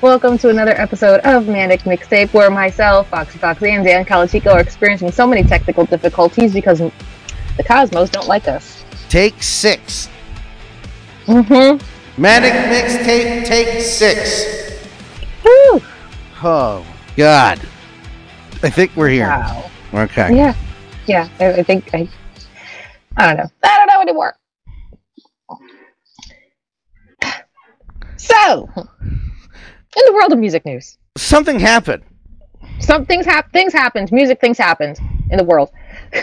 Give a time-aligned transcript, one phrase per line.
[0.00, 4.60] Welcome to another episode of Manic Mixtape, where myself, Foxy Foxy, and Dan Calachico are
[4.60, 8.84] experiencing so many technical difficulties because the Cosmos don't like us.
[9.08, 10.08] Take six.
[11.26, 12.22] Mm-hmm.
[12.22, 13.44] Manic mixtape.
[13.44, 14.86] Take six.
[15.44, 15.82] Woo!
[16.44, 16.86] Oh
[17.16, 17.58] God.
[18.62, 19.26] I think we're here.
[19.26, 19.68] Wow.
[19.94, 20.36] Okay.
[20.36, 20.54] Yeah.
[21.08, 21.28] Yeah.
[21.40, 22.08] I, I think I.
[23.16, 23.50] I don't know.
[23.64, 24.36] I don't know anymore.
[28.16, 28.68] So,
[29.96, 32.02] in the world of music news, Something happened.
[32.80, 34.10] some things hap- things happened.
[34.12, 34.98] Music things happened
[35.30, 35.70] in the world.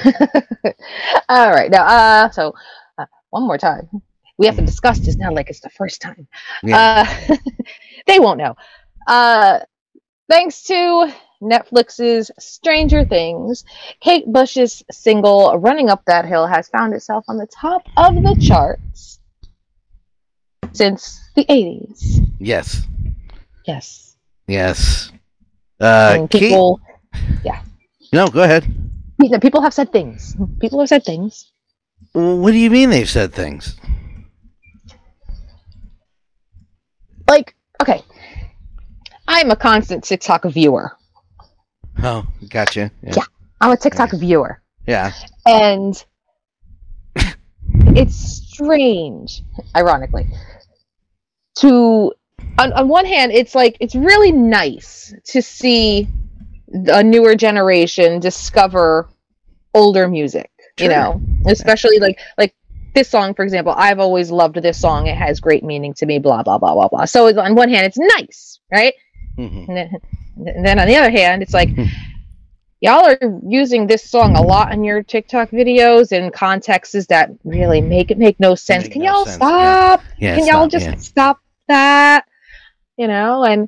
[1.30, 1.70] All right.
[1.72, 2.54] Now, uh, so
[2.98, 3.90] uh, one more time,
[4.38, 6.28] we have to discuss this now, like it's the first time.
[6.64, 7.06] Yeah.
[7.30, 7.36] Uh,
[8.08, 8.56] they won't know.
[9.08, 9.60] Uh,
[10.30, 13.64] thanks to Netflix's Stranger Things,
[14.00, 18.36] Kate Bush's single "Running Up That Hill" has found itself on the top of the
[18.42, 19.20] charts
[20.74, 22.28] since the '80s.
[22.40, 22.84] yes.
[23.68, 24.16] Yes,
[24.48, 25.12] Yes.
[25.80, 26.80] Uh, Kate- people,
[28.14, 28.66] no, go ahead.
[29.42, 30.36] people have said things.
[30.60, 31.52] People have said things.
[32.14, 33.76] What do you mean they've said things?
[37.28, 38.04] Like, okay,
[39.28, 40.92] I'm a constant TikTok viewer.
[42.04, 42.92] Oh, gotcha.
[43.02, 43.14] Yeah.
[43.18, 43.24] Yeah.
[43.60, 44.62] I'm a TikTok viewer.
[44.88, 45.12] Yeah.
[45.46, 46.04] and
[47.98, 49.42] it's strange
[49.76, 50.28] ironically
[51.58, 52.14] to
[52.58, 56.08] on, on one hand it's like it's really nice to see
[56.88, 59.08] a newer generation discover
[59.74, 62.56] older music you know especially like like
[62.94, 66.18] this song for example i've always loved this song it has great meaning to me
[66.20, 68.94] blah blah blah blah blah so on one hand it's nice right
[69.38, 69.68] Mhm.
[69.68, 69.90] and then,
[70.56, 71.84] and then on the other hand, it's like Hmm.
[72.80, 77.82] y'all are using this song a lot in your TikTok videos in contexts that really
[77.82, 78.86] make it make no sense.
[78.86, 80.02] Make Can no y'all sense, stop?
[80.20, 80.36] Yeah.
[80.36, 80.96] Can it's y'all just yeah.
[80.96, 82.26] stop that?
[82.98, 83.68] You know, and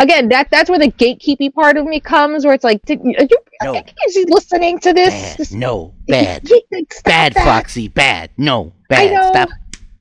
[0.00, 3.22] again, that that's where the gatekeeping part of me comes, where it's like, did, are
[3.22, 3.74] you, No.
[3.74, 5.14] is he listening to this?
[5.14, 5.38] Bad.
[5.38, 5.94] This- No.
[6.08, 6.48] Bad.
[6.48, 7.44] Stop Bad, that.
[7.44, 7.86] Foxy.
[7.86, 8.30] Bad.
[8.36, 8.72] No.
[8.88, 9.28] Bad.
[9.30, 9.48] Stop.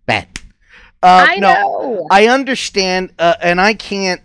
[0.08, 0.28] Bad.
[1.04, 1.54] Uh, I no.
[1.54, 2.08] know.
[2.10, 4.22] I understand, uh, and I can't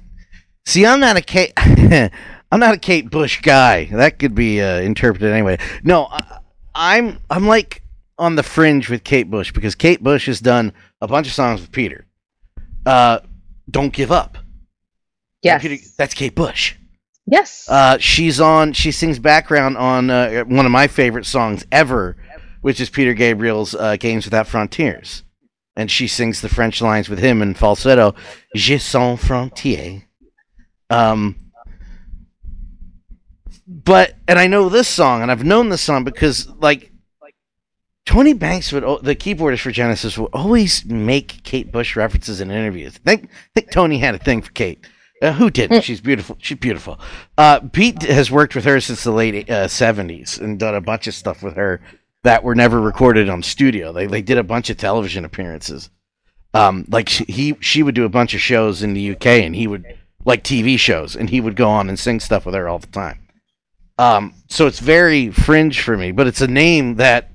[0.65, 0.87] see.
[0.87, 1.53] I'm not a Kate.
[2.51, 3.85] I'm not a Kate Bush guy.
[3.93, 5.59] That could be uh, interpreted anyway.
[5.83, 6.39] No, I,
[6.75, 7.19] I'm.
[7.29, 7.83] I'm like
[8.17, 10.73] on the fringe with Kate Bush because Kate Bush has done
[11.03, 12.07] a bunch of songs with Peter.
[12.87, 13.19] Uh,
[13.71, 14.38] don't give up.
[15.43, 15.63] Yes.
[15.63, 16.75] Peter- that's Kate Bush.
[17.27, 17.67] yes.
[17.69, 18.73] Uh, she's on.
[18.73, 22.17] She sings background on uh, one of my favorite songs ever,
[22.61, 25.23] which is Peter Gabriel's uh, "Games Without Frontiers,"
[25.77, 28.15] and she sings the French lines with him in falsetto.
[28.57, 30.03] Je sans frontier.
[30.91, 31.37] Um,
[33.67, 36.93] but and I know this song, and I've known this song because like.
[38.07, 42.95] Tony Banks would the keyboardist for Genesis would always make Kate Bush references in interviews.
[43.05, 44.83] I think, I think Tony had a thing for Kate.
[45.21, 45.83] Uh, who didn't?
[45.83, 46.37] She's beautiful.
[46.41, 47.01] She's beautiful.
[47.37, 51.07] Uh, Pete has worked with her since the late uh, 70s and done a bunch
[51.07, 51.81] of stuff with her
[52.23, 53.93] that were never recorded on studio.
[53.93, 55.91] They, they did a bunch of television appearances.
[56.55, 59.55] Um, like she, he, she would do a bunch of shows in the UK and
[59.55, 59.85] he would,
[60.25, 62.87] like TV shows, and he would go on and sing stuff with her all the
[62.89, 63.19] time.
[63.99, 67.31] Um, so it's very fringe for me, but it's a name that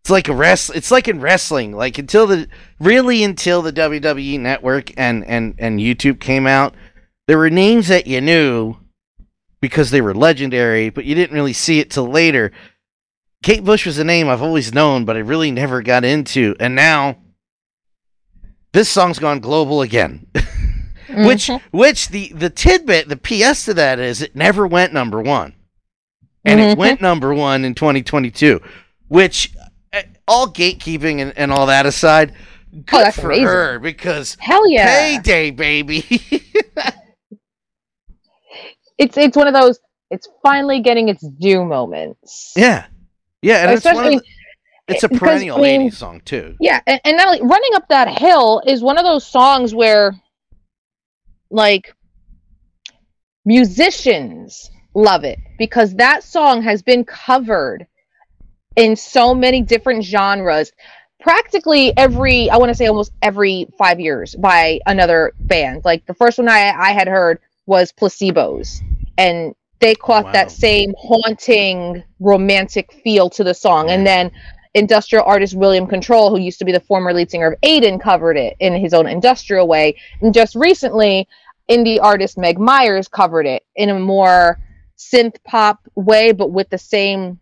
[0.00, 0.70] it's like a rest.
[0.74, 2.48] It's like in wrestling, like until the
[2.78, 6.74] really until the WWE network and and and YouTube came out,
[7.30, 8.74] there were names that you knew
[9.60, 12.50] because they were legendary, but you didn't really see it till later.
[13.44, 16.74] Kate Bush was a name I've always known, but I really never got into, and
[16.74, 17.18] now
[18.72, 20.26] this song's gone global again.
[21.08, 21.60] which Mhm.
[21.70, 25.54] which the the tidbit, the PS to that is it never went number one,
[26.44, 26.72] and Mhm.
[26.72, 28.60] it went number one in 2022.
[29.06, 29.52] Which
[29.92, 32.32] eh, all gatekeeping and, and all that aside,
[32.86, 33.44] good Oh, for amazing.
[33.44, 34.86] her because hell yeah.
[35.20, 36.02] payday, baby.
[39.00, 39.80] it's it's one of those
[40.10, 42.52] it's finally getting its due moments.
[42.56, 42.86] Yeah,
[43.42, 44.24] yeah, and it's Especially- the,
[44.88, 46.56] it's a perennial I mean- ladies song too.
[46.60, 50.14] yeah and, and not only running up that hill is one of those songs where
[51.50, 51.94] like
[53.44, 57.86] musicians love it because that song has been covered
[58.76, 60.72] in so many different genres.
[61.20, 65.82] Practically every i want to say almost every five years by another band.
[65.84, 67.38] Like the first one i i had heard
[67.70, 68.82] was Placebo's.
[69.16, 70.32] And they caught Wow.
[70.32, 73.88] that same haunting romantic feel to the song.
[73.88, 74.32] And then
[74.74, 78.36] industrial artist william control who used to be the former lead singer of aiden covered
[78.36, 79.96] it in his own industrial way.
[80.20, 81.28] And just recently
[81.68, 84.58] indie artist meg myers covered it in a more
[84.98, 87.38] synth pop way but with the same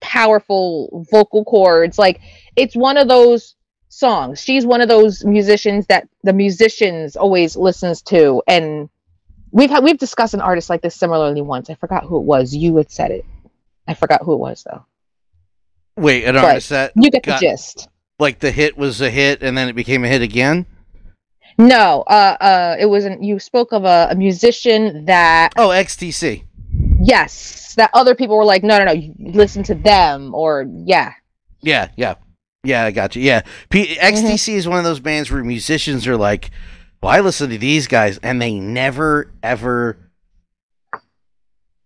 [0.00, 2.20] powerful vocal chords like
[2.56, 3.54] it's one of those
[3.92, 4.40] songs.
[4.40, 8.88] She's one of those musicians that the musicians always listens to, and
[9.52, 11.70] we've had we've discussed an artist like this similarly once.
[11.70, 12.54] I forgot who it was.
[12.54, 13.24] You had said it.
[13.86, 14.84] I forgot who it was though.
[15.96, 17.88] Wait, an But artist that You get got- the gist.
[18.18, 20.66] like the hit was a hit and then it became a hit again.
[21.58, 23.22] No, uh, uh, it wasn't.
[23.22, 26.44] You spoke of a, a musician that Oh, XTC.
[27.02, 31.12] yes, that other people were like, no, no, no, listen to them, or yeah,
[31.60, 32.14] Yeah, yeah,
[32.64, 32.84] yeah.
[32.84, 33.22] I got you.
[33.22, 34.16] Yeah, P- Mm-hmm.
[34.26, 36.50] XTC is one of those bands where musicians are like,
[37.02, 39.98] "Well, I listen to these guys," and they never ever.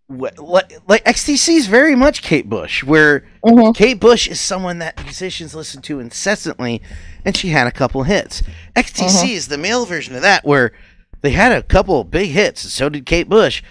[0.08, 3.74] Like, like XTC is very much Kate Bush, where Mhm.
[3.74, 6.80] Kate Bush is someone that musicians listen to incessantly,
[7.24, 8.40] and she had a couple hits.
[8.76, 9.36] XTC Mm-hmm.
[9.36, 10.70] is the male version of that, where
[11.22, 13.62] they had a couple big hits, and so did Kate Bush.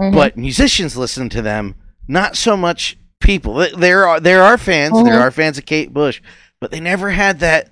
[0.00, 0.14] Mhm.
[0.14, 1.74] But musicians listen to them,
[2.08, 3.54] not so much people.
[3.76, 5.20] There are there are fans, there Mhm.
[5.20, 6.22] are fans of Kate Bush,
[6.62, 7.68] but they never had that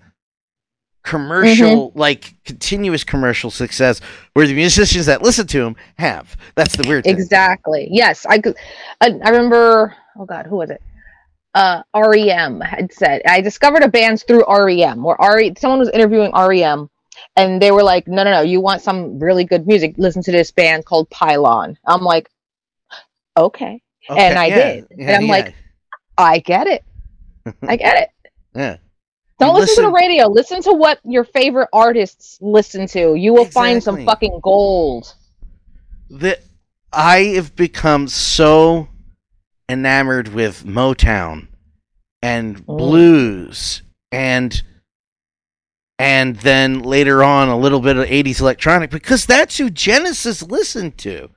[1.03, 1.99] commercial Mm-hmm.
[1.99, 4.01] like continuous commercial success
[4.35, 6.37] where the musicians that listen to them have.
[6.55, 7.15] That's the weird thing.
[7.15, 7.89] Exactly.
[7.91, 8.41] Yes, I.
[9.01, 9.95] I, I remember.
[10.17, 10.83] Oh God, who was it?
[11.55, 13.23] Uh, REM had said.
[13.27, 16.89] I discovered a band through REM, where RE someone was interviewing REM,
[17.37, 18.41] and they were like, "No, no, no!
[18.41, 19.95] You want some really good music?
[19.99, 22.31] Listen to this band called Pylon." I'm like,
[23.37, 24.87] "Okay, and I did.
[24.99, 25.55] And I'm like,
[26.17, 26.85] I get it.
[27.63, 28.77] I get it." yeah.
[29.47, 30.29] Don't You listen, to the radio.
[30.29, 33.15] Listen to what your favorite artists listen to.
[33.15, 35.15] You will find some fucking gold.
[36.11, 36.43] that
[36.93, 38.89] I have become so
[39.69, 41.49] enamored with Motown
[42.21, 42.77] and Mm.
[42.79, 44.63] blues and
[45.99, 50.99] and then later on a little bit of 80s electronic because that's who Genesis listened
[50.99, 51.31] to.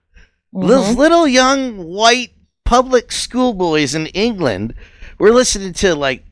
[0.52, 0.98] Those Mhm.
[0.98, 2.32] little young white
[2.66, 4.74] public schoolboys in England
[5.20, 6.24] were listening to like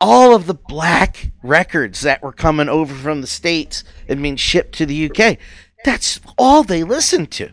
[0.00, 4.72] all of the black records that were coming over from the states and being shipped
[4.76, 5.38] to the UK.
[5.84, 7.50] That's all they listened to.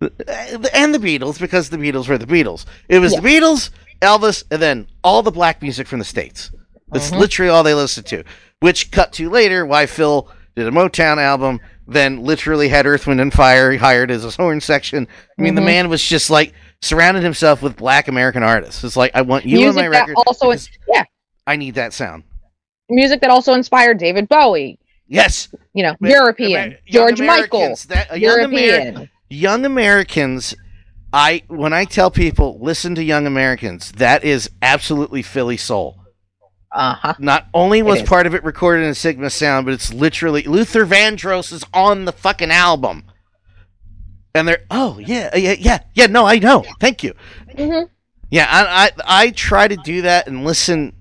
[0.00, 2.64] And the Beatles, because the Beatles were the Beatles.
[2.88, 3.20] It was Yeah.
[3.20, 3.70] the Beatles,
[4.00, 6.50] Elvis, and then all the black music from the states.
[6.90, 7.18] That's Mhm.
[7.18, 8.24] literally all they listened to.
[8.60, 13.20] Which cut to later why Phil did a Motown album, then literally had Earth, Wind,
[13.20, 15.06] and Fire hired as his horn section.
[15.38, 15.66] I mean, the Mhm.
[15.66, 18.84] man was just like surrounded himself with black American artists.
[18.84, 20.14] It's like, I want you music on my record.
[20.26, 20.52] also
[20.92, 21.04] yeah,
[21.48, 22.24] I need that sound.
[22.90, 24.78] music that also inspired David Bowie.
[25.06, 25.48] Yes.
[25.72, 29.08] You know, European Amer- George Michael, That, uh, European.
[29.30, 30.54] young Americans.
[31.10, 35.96] I when I tell people listen to Young Americans, that is absolutely Philly soul.
[36.70, 37.14] Uh huh.
[37.18, 41.50] Not only was part of it recorded in Sigma Sound, but it's literally Luther Vandross
[41.50, 43.04] is on the fucking album.
[44.34, 47.14] And they're oh yeah yeah yeah yeah no I know thank you
[47.56, 47.84] hmm
[48.30, 50.92] yeah I I, I try to do that and listen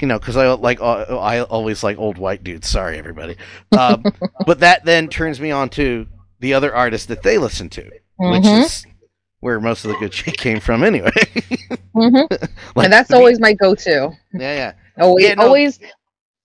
[0.00, 3.36] you know because I like uh, I always like old white dudes sorry everybody
[3.78, 4.04] um,
[4.46, 6.06] but that then turns me on to
[6.40, 7.82] the other artists that they listen to
[8.18, 8.64] which Mhm.
[8.64, 8.86] is
[9.40, 11.10] where most of the good shit came from anyway
[11.94, 12.16] hmm
[12.74, 14.10] Like and that's always my go-to.
[14.32, 15.42] Yeah yeah Always, Yeah, no.
[15.46, 15.80] always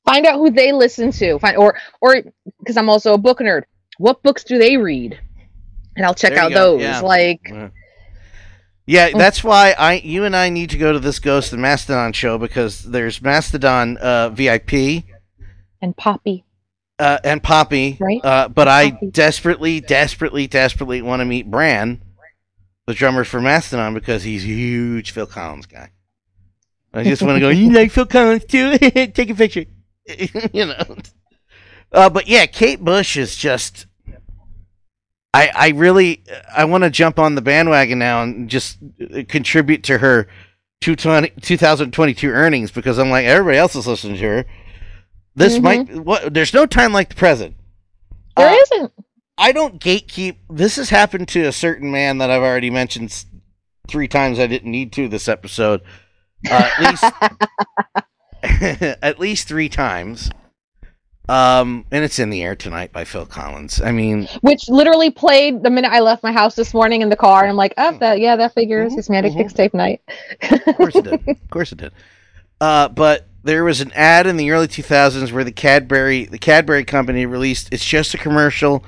[0.05, 1.37] find out who they listen to.
[1.39, 2.23] Find or or
[2.59, 3.63] because I'm also a book nerd.
[3.99, 5.19] What books do they read?
[5.95, 6.81] And I'll check out go, those.
[6.81, 6.99] yeah.
[7.01, 7.69] Like, Yeah.
[8.89, 12.11] Yeah, that's why I, you and I need to go to this Ghost and Mastodon
[12.11, 15.03] show because there's Mastodon uh, VIP
[15.79, 16.43] and Poppy.
[16.97, 18.19] uh, and Poppy, Right.
[18.23, 19.11] Uh, but I Poppy.
[19.11, 22.01] desperately, desperately, desperately want to meet Brann,
[22.87, 25.91] the drummer for Mastodon, because he's a huge Phil Collins guy.
[26.91, 27.49] I just want to go.
[27.49, 28.75] You like Phil Collins too?
[28.79, 29.65] Take a picture.
[30.51, 30.97] you know.
[31.91, 33.85] Uh, but yeah, Kate Bush is just.
[35.33, 36.23] I I really
[36.55, 40.27] I want to jump on the bandwagon now and just uh, contribute to her
[40.81, 44.45] 220 2022 earnings because I'm like everybody else is listening to her.
[45.35, 45.61] This Mhm.
[45.61, 47.55] might what there's no time like the present.
[48.35, 48.91] There Uh, not
[49.37, 50.37] I don't gatekeep.
[50.49, 53.23] This has happened to a certain man that I've already mentioned
[53.87, 54.37] three times.
[54.39, 55.81] I didn't need to this episode.
[56.49, 57.03] Uh, at least
[59.01, 60.29] at least three times.
[61.29, 63.79] Um, and it's in the air tonight by Phil Collins.
[63.79, 67.15] I mean, Which literally played the minute I left my house this morning in the
[67.15, 68.95] car, and I'm like, oh, that yeah, that figures.
[68.95, 69.45] It's Manic mhm.
[69.45, 70.01] Mixtape night.
[70.65, 71.29] of course it did.
[71.29, 71.93] Of course it did.
[72.59, 76.83] Uh, but there was an ad in the early 2000s where the Cadbury the Cadbury
[76.83, 77.69] company released.
[77.71, 78.83] It's just a commercial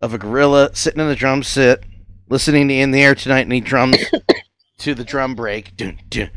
[0.00, 1.84] of a gorilla sitting in the drum sit,
[2.28, 3.98] listening to "In the Air Tonight," and he drums
[4.78, 5.76] to the drum break.
[5.76, 6.30] Dun, dun.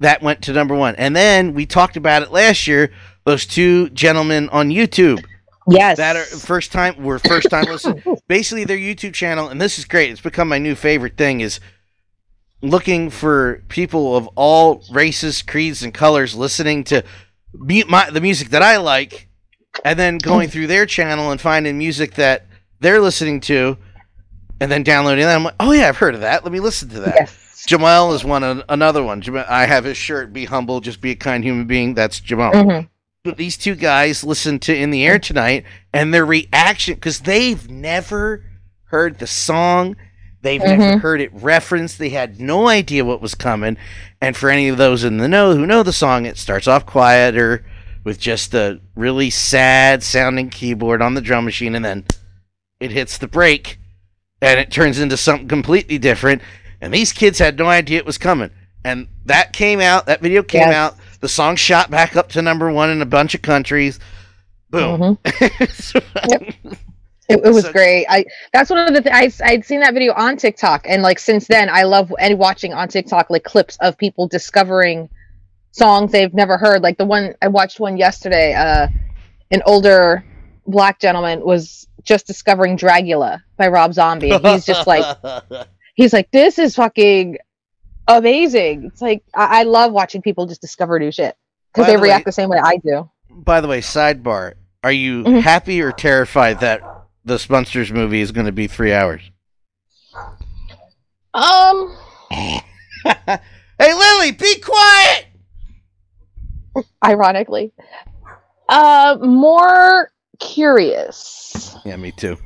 [0.00, 2.90] That went to number one, and then we talked about it last year.
[3.24, 5.24] Those two gentlemen on YouTube
[5.68, 5.96] Yes.
[5.98, 9.84] that are first time were first time listen basically their youtube channel and this is
[9.84, 11.60] great it's become my new favorite thing is
[12.62, 17.04] looking for people of all races creeds and colors listening to
[17.54, 19.28] my, the music that I like,
[19.84, 22.46] and then going through their channel and finding music that
[22.80, 23.76] they're listening to,
[24.60, 25.34] and then downloading that.
[25.36, 26.44] I'm like, oh yeah, I've heard of that.
[26.44, 27.14] Let me listen to that.
[27.20, 27.64] Yes.
[27.66, 29.22] Jamal is one another one.
[29.48, 30.32] I have his shirt.
[30.32, 31.94] Be humble, just be a kind human being.
[31.94, 32.52] That's Jamal.
[32.52, 32.88] Mhm.
[33.24, 37.70] But these two guys listened to In the Air tonight, and their reaction because they've
[37.70, 38.42] never
[38.86, 39.94] heard the song,
[40.42, 41.00] they've never Mhm.
[41.02, 41.98] heard it referenced.
[41.98, 43.76] They had no idea what was coming.
[44.20, 46.84] And for any of those in the know who know the song, it starts off
[46.84, 47.64] quieter
[48.02, 52.04] with just a really sad sounding keyboard on the drum machine, and then
[52.80, 53.78] it hits the break,
[54.40, 56.42] and it turns into something completely different.
[56.80, 58.50] And these kids had no idea it was coming.
[58.84, 60.06] And that came out.
[60.06, 60.74] That video came Yes.
[60.74, 60.96] out.
[61.22, 63.98] The song shot back up to number one in a bunch of countries.
[64.70, 65.18] Boom.
[65.26, 66.76] Mhm.
[67.28, 68.04] It, it was So- great.
[68.08, 71.18] I that's one of the th- I I'd seen that video on TikTok, and like
[71.18, 75.08] since then, I love and watching on TikTok like clips of people discovering
[75.70, 76.82] songs they've never heard.
[76.82, 78.52] Like the one I watched one yesterday.
[78.54, 78.88] Uh,
[79.52, 80.24] an older
[80.66, 85.16] black gentleman was just discovering Dragula by Rob Zombie, and he's just like
[85.94, 87.38] he's like this is fucking
[88.08, 88.84] amazing.
[88.84, 91.36] It's like I, I love watching people just discover new shit
[91.72, 93.10] because they the way- react the same way I do.
[93.30, 94.54] By the way, sidebar:
[94.84, 95.40] Are you Mhm.
[95.40, 96.80] happy or terrified that
[97.24, 99.22] the Munsters movie is going to be three hours?
[101.34, 101.96] Um.
[102.30, 102.60] hey,
[103.80, 105.26] Lily, be quiet.
[107.04, 107.72] ironically.
[108.68, 112.36] Uh, more curious Yeah, me too.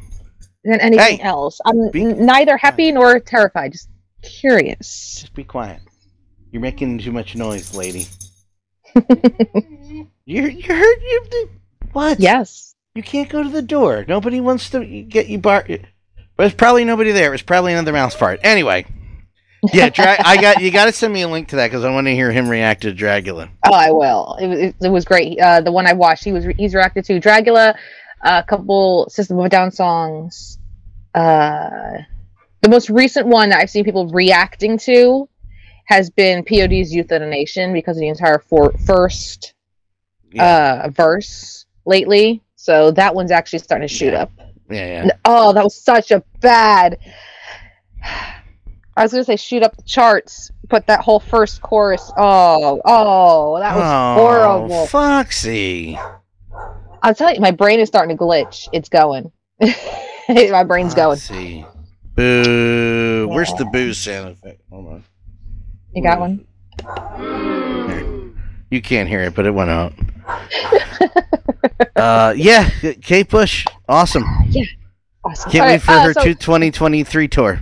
[0.65, 1.61] than anything Hey, else.
[1.65, 3.89] I'm be- neither happy nor terrified, just
[4.26, 5.21] curious.
[5.21, 5.80] Just be quiet.
[6.50, 8.06] You're making too much noise, lady.
[10.25, 11.50] You're you heard you
[11.92, 12.21] what?
[12.21, 12.75] yes.
[12.95, 14.04] You can't go to the door.
[14.09, 15.66] Nobody wants to get you bar.
[16.38, 17.28] There's probably nobody there.
[17.28, 18.40] It was probably another mouse fart.
[18.42, 18.87] Anyway,
[19.73, 20.71] yeah, Dra- I got you.
[20.71, 22.83] Got to send me a link to that because I want to hear him react
[22.83, 23.50] to Dragula.
[23.66, 24.37] Oh, I will.
[24.40, 25.38] It was it, was great.
[25.38, 27.75] Uh, the one I watched, he was he's reacted to Dragula,
[28.23, 30.59] a couple System of a Down songs.
[31.14, 31.99] Uh,
[32.63, 35.29] the most recent one that I've seen people reacting to
[35.87, 39.55] has been POD's "Youth of the Nation" because of the entire for- first
[40.33, 42.43] Yeah, uh verse lately.
[42.57, 44.23] So that one's actually starting to shoot Yeah.
[44.23, 44.33] up.
[44.71, 45.11] yeah, yeah.
[45.25, 46.99] Oh, that was such a bad.
[48.99, 52.11] I was gonna say shoot up the charts, but that whole first chorus.
[52.17, 54.87] Oh, oh, that was oh, horrible.
[54.87, 55.99] Foxy.
[57.03, 58.69] I'll tell you, my brain is starting to glitch.
[58.73, 59.31] It's going.
[60.29, 61.19] my brain's going.
[62.16, 62.44] Foxy.
[62.44, 63.28] Boo.
[63.28, 64.62] Where's the boo sound effect?
[64.70, 65.04] Hold on.
[65.94, 66.46] You got one?
[67.18, 68.30] There.
[68.70, 69.92] You can't hear it, but it went out.
[71.96, 72.68] uh, yeah,
[73.00, 74.25] Kate Bush, awesome.
[74.49, 74.64] Yeah.
[75.25, 75.50] Awesome.
[75.50, 77.61] Can't All wait right, for uh, her so 2023 tour.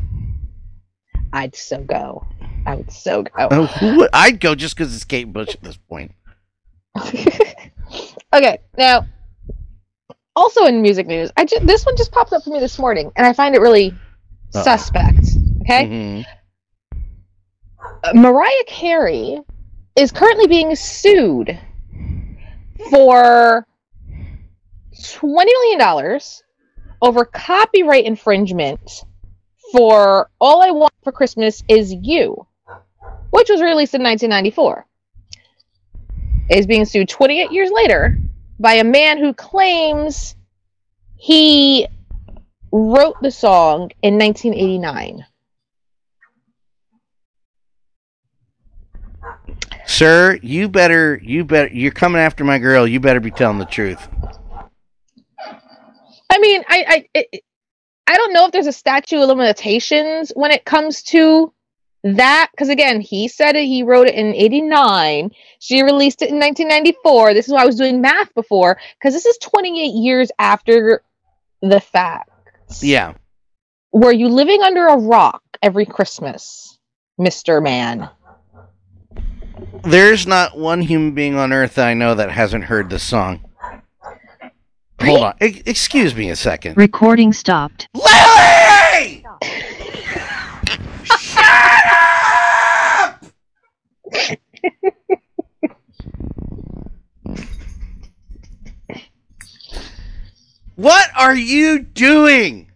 [1.33, 2.27] I'd so go.
[2.67, 3.49] I would so go.
[3.51, 6.13] Oh, who would- I'd go just because it's Kate Bush at this point.
[8.33, 9.07] okay, now,
[10.37, 13.11] also in music news, I ju- this one just popped up for me this morning,
[13.17, 14.04] and I find it really Uh-oh.
[14.63, 15.27] Suspect.
[15.63, 16.25] Okay, Mhm.
[18.03, 19.41] Uh, Mariah Carey
[19.97, 21.59] is currently being sued
[22.91, 23.67] for
[25.13, 26.43] twenty million dollars
[27.03, 29.05] over copyright infringement
[29.73, 32.47] for "All I Want for Christmas Is You,"
[33.31, 34.87] which was released in 1994.
[36.51, 38.19] Is being sued 28 years later
[38.61, 40.37] by a man who claims
[41.17, 41.87] he
[42.75, 45.25] wrote the song in 1989.
[49.87, 52.85] Sir, you better, you better, you're coming after my girl.
[52.87, 54.09] You better be telling the truth.
[56.31, 57.45] I mean, I I it,
[58.09, 61.53] I don't know if there's a statute of limitations when it comes to
[62.03, 63.67] that because again, he said it.
[63.67, 65.31] He wrote it in '89.
[65.61, 67.35] She released it in 1994.
[67.35, 71.03] This is why I was doing math before because this is 28 years after
[71.63, 72.31] the fact.
[72.83, 73.15] Yeah.
[73.93, 76.79] Were you living under a rock every Christmas,
[77.19, 78.11] Mister Man?
[79.85, 83.45] There's not one human being on earth that I know that hasn't heard this song.
[85.01, 85.35] Hold on.
[85.43, 86.77] E- excuse me a second.
[86.77, 87.89] Recording stopped.
[87.95, 89.25] Lily!
[91.05, 91.45] Shut
[91.87, 93.25] up!
[100.77, 102.71] what are you doing,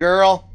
[0.00, 0.50] girl?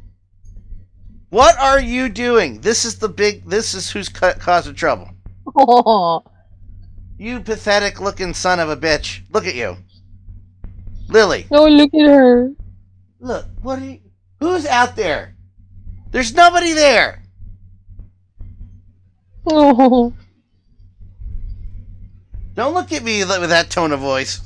[1.30, 2.60] What are you doing?
[2.60, 3.48] This is the big.
[3.48, 5.08] This is who's ca- causing trouble.
[5.56, 6.22] Oh,
[7.18, 9.20] You pathetic looking son of a bitch.
[9.30, 9.76] Look at you.
[11.08, 11.66] Lily, no!
[11.66, 12.50] Look at her.
[13.20, 13.46] look.
[13.62, 14.00] What are you.
[14.40, 15.36] Who's out there?
[16.10, 17.22] There's nobody there.
[19.46, 20.12] Oh,
[22.54, 24.40] Don't look at me with that tone of voice.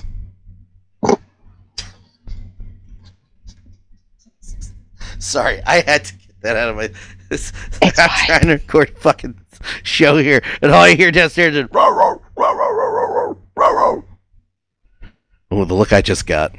[5.19, 6.91] Sorry, I had to get that out of my.
[7.31, 8.27] I'm fine.
[8.27, 9.41] trying to record a fucking
[9.83, 13.75] show here, and all I hear downstairs is row, row, row, row, row, row, row,
[13.75, 14.05] row.
[15.51, 16.55] Oh, the look I just got.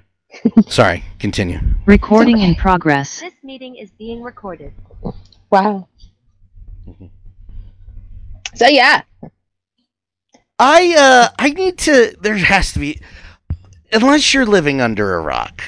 [0.68, 1.58] Sorry, continue.
[1.86, 3.20] Recording in progress.
[3.20, 4.72] This meeting is being recorded.
[5.50, 5.88] Wow.
[6.88, 7.06] Mm-hmm.
[8.54, 9.02] So yeah.
[10.58, 13.00] I uh I need to there has to be
[13.92, 15.62] unless you're living under a rock.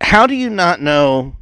[0.00, 1.34] How do you not know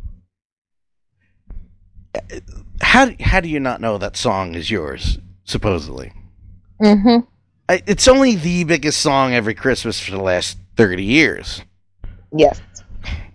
[2.80, 6.12] how how do you not know that song is yours supposedly?
[6.80, 11.62] I, it's only the biggest song every Christmas for the last 30 years.
[12.32, 12.60] yes.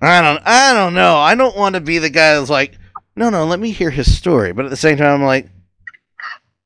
[0.03, 1.15] I don't I don't know.
[1.17, 2.77] I don't want to be the guy that's like,
[3.15, 5.47] "No, no, let me hear his story." But at the same time I'm like,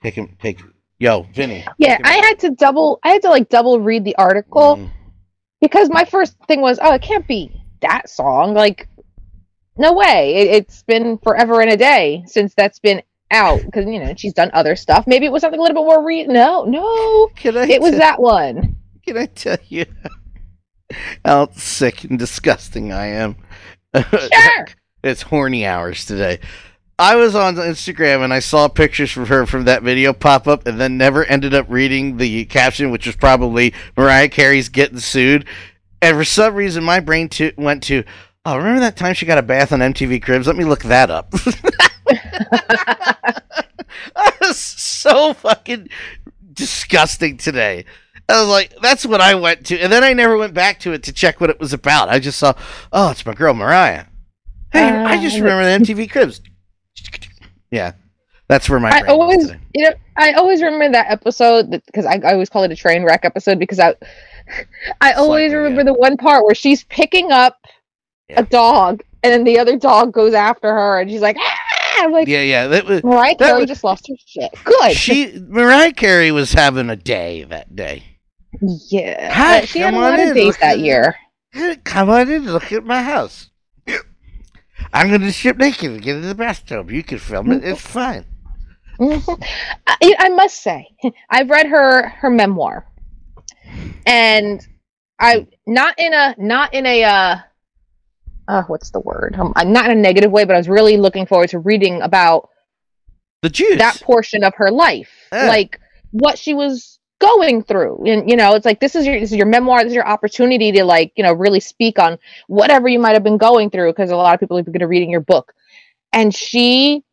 [0.02, 0.62] take him take
[1.00, 1.66] Yo, Vinny.
[1.78, 2.24] Yeah, I out.
[2.24, 3.00] had to double.
[3.04, 4.90] I had to like double read the article Mm.
[5.60, 7.55] because my first thing was, oh, it can't be
[7.88, 8.54] that song.
[8.54, 8.88] Like,
[9.78, 10.36] no way.
[10.36, 13.02] It, it's been forever and a day since that's been
[13.32, 15.06] out because you know she's done other stuff.
[15.08, 16.26] Maybe it was something a little bit more re.
[16.26, 18.76] No, no, Can I it was that one.
[19.06, 19.86] Can I tell you
[21.26, 23.36] how sick and disgusting I am?
[23.96, 24.68] Sure.
[25.04, 26.40] it's horny hours today.
[27.00, 30.68] I was on Instagram and I saw pictures from her from that video pop up
[30.68, 35.46] and then never ended up reading the caption, which was probably Mariah Carey's getting sued.
[36.02, 38.04] And for some reason, my brain to- went to,
[38.46, 40.48] oh, remember that time she got a bath on MTV Cribs?
[40.48, 41.34] Let me look that up.
[44.16, 45.90] I was so fucking
[46.54, 47.86] disgusting today.
[48.28, 49.80] I was like, that's what I went to.
[49.80, 52.10] And then I never went back to it to check what it was about.
[52.10, 52.54] I just saw,
[52.92, 54.06] oh, it's my girl Mariah.
[54.72, 56.42] Hey, I just Uh, remember the MTV Cribs.
[57.72, 57.94] Yeah,
[58.48, 62.34] that's where my I always, you know, I always remember that episode because I, I
[62.34, 63.96] always call it a train wreck episode because I,
[65.02, 65.86] I always Slightly, remember yeah.
[65.86, 67.58] the one part where she's picking up
[68.30, 68.42] Yeah.
[68.42, 71.58] a dog and then the other dog goes after her and she's like, ah!
[71.98, 72.68] I'm like, Yeah, yeah.
[72.68, 74.52] That was, Mariah that Carey was- just lost her shit.
[74.64, 74.92] Good.
[74.96, 78.04] she Mariah Carey was having a day that day.
[78.90, 79.34] yeah.
[79.34, 81.16] Hi, she had a lot of days that at- year.
[81.86, 83.50] Come on in, look at my house.
[84.94, 86.92] I'm gonna strip naked and get in the bathtub.
[86.92, 87.64] You can film it.
[87.64, 88.26] It's fine.
[89.00, 89.44] Mhm.
[89.88, 90.88] I, I must say,
[91.30, 92.86] I've read her her memoir,
[94.06, 94.66] and
[95.20, 97.38] I not in a not in a uh,
[98.48, 99.36] uh what's the word?
[99.38, 102.02] Um, I'm not in a negative way, but I was really looking forward to reading
[102.02, 102.50] about
[103.42, 103.78] The juice.
[103.78, 105.48] that portion of her life, Yeah.
[105.48, 105.80] like
[106.12, 109.38] what she was going through, and you know, it's like this is your this is
[109.38, 113.00] your memoir, this is your opportunity to like you know really speak on whatever you
[113.00, 115.22] might have been going through, because a lot of people are going to reading your
[115.22, 115.54] book,
[116.12, 117.04] and she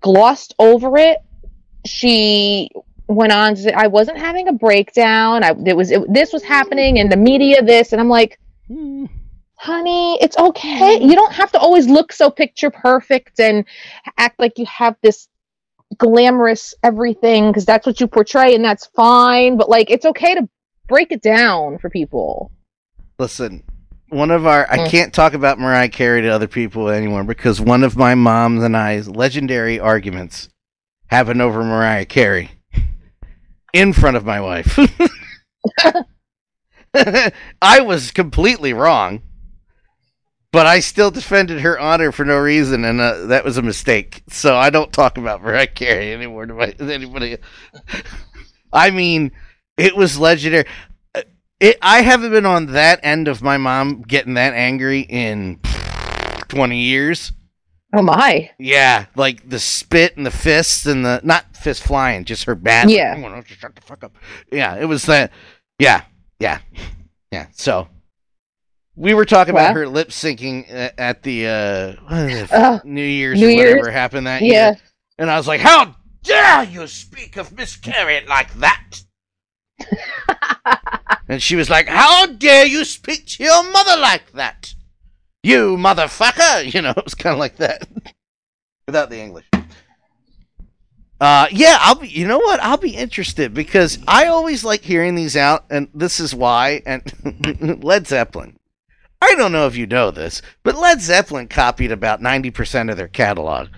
[0.00, 1.18] glossed over it.
[1.86, 2.70] She
[3.08, 5.44] went on to say, I wasn't having a breakdown.
[5.44, 8.38] I it was it, this was happening in the media this and I'm like,
[8.70, 9.10] Mm.
[9.56, 10.98] "Honey, it's okay.
[11.02, 13.66] You don't have to always look so picture perfect and
[14.16, 15.28] act like you have this
[15.98, 20.48] glamorous everything because that's what you portray and that's fine, but like it's okay to
[20.88, 22.50] break it down for people."
[23.18, 23.62] Listen,
[24.08, 24.88] one of our I Mm.
[24.88, 28.76] can't talk about Mariah Carey to other people anymore because one of my mom's and
[28.76, 30.48] I's legendary arguments
[31.08, 32.50] happened over Mariah Carey
[33.74, 34.78] in front of my wife.
[37.60, 39.20] I was completely wrong,
[40.52, 44.22] but I still defended her honor for no reason, and uh, that was a mistake.
[44.28, 47.36] So I don't talk about Mariah Carey anymore to, my, to anybody.
[48.72, 49.32] I mean,
[49.76, 50.66] it was legendary.
[51.14, 51.22] Uh,
[51.58, 55.58] It, I haven't been on that end of my mom getting that angry in
[56.48, 57.32] 20 years.
[57.96, 58.50] Oh my.
[58.58, 62.88] Yeah, like the spit and the fists and the not fist flying, just her bat.
[62.88, 63.14] Yeah.
[63.14, 64.16] Like, "Oh, don't shut the fuck up.
[64.50, 65.30] Yeah, it was that.
[65.78, 66.02] Yeah,
[66.40, 66.58] yeah,
[67.30, 67.46] yeah.
[67.52, 67.88] So
[68.96, 70.64] we were talking about her lip syncing
[70.98, 73.70] at the uh, what is it, Oh, New Year's New or Year's?
[73.76, 74.70] whatever happened that yeah.
[74.70, 74.76] year,
[75.18, 79.02] and I was like, "How dare you speak of Miss Carey like that?"
[81.28, 84.74] and she was like, "How dare you speak to your mother like that?"
[85.44, 86.64] You motherfucker!
[86.74, 87.86] You know, it was kind of like that,
[88.86, 89.44] without the English.
[91.20, 92.08] Uh, yeah, I'll be.
[92.08, 92.60] You know what?
[92.60, 96.82] I'll be interested because I always like hearing these out, and this is why.
[96.86, 98.58] And Led Zeppelin.
[99.20, 102.96] I don't know if you know this, but Led Zeppelin copied about ninety percent of
[102.96, 103.68] their catalog.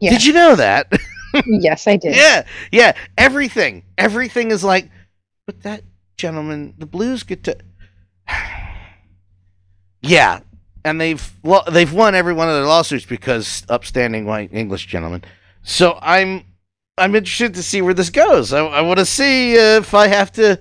[0.00, 0.10] Yeah.
[0.10, 0.90] Did you know that?
[1.46, 2.16] yes, I did.
[2.16, 2.92] yeah, yeah.
[3.18, 4.90] Everything, everything is like,
[5.46, 5.84] but that
[6.16, 7.56] gentleman, the blues get to.
[10.02, 10.40] yeah,
[10.84, 15.22] and they've well, they've won every one of their lawsuits because upstanding white English gentlemen.
[15.62, 16.44] So I'm
[16.98, 18.52] I'm interested to see where this goes.
[18.52, 20.60] I, I want to see if I have to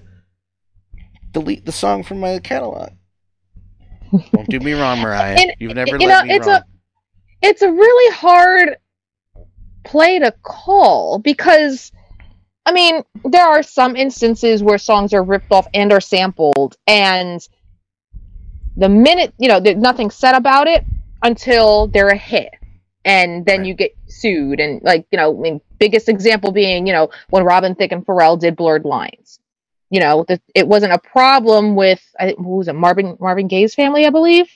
[1.31, 2.91] delete the song from my catalog.
[4.31, 5.37] Don't do me wrong, Mariah.
[5.39, 6.57] And, You've never you let know, me it's wrong.
[6.57, 6.65] a
[7.41, 8.77] it's a really hard
[9.83, 11.91] play to call because
[12.65, 17.47] I mean, there are some instances where songs are ripped off and are sampled, and
[18.79, 20.83] the minute you know, there's nothing said about it
[21.21, 22.53] until they're a hit,
[23.05, 23.67] and then Right.
[23.67, 24.59] you get sued.
[24.59, 28.05] And like you know, I mean, biggest example being you know when Robin Thicke and
[28.05, 29.39] Pharrell did Blurred Lines.
[29.91, 33.47] You know, the, it wasn't a problem with I think who was it Marvin Marvin
[33.47, 34.47] Gaye's family, I believe.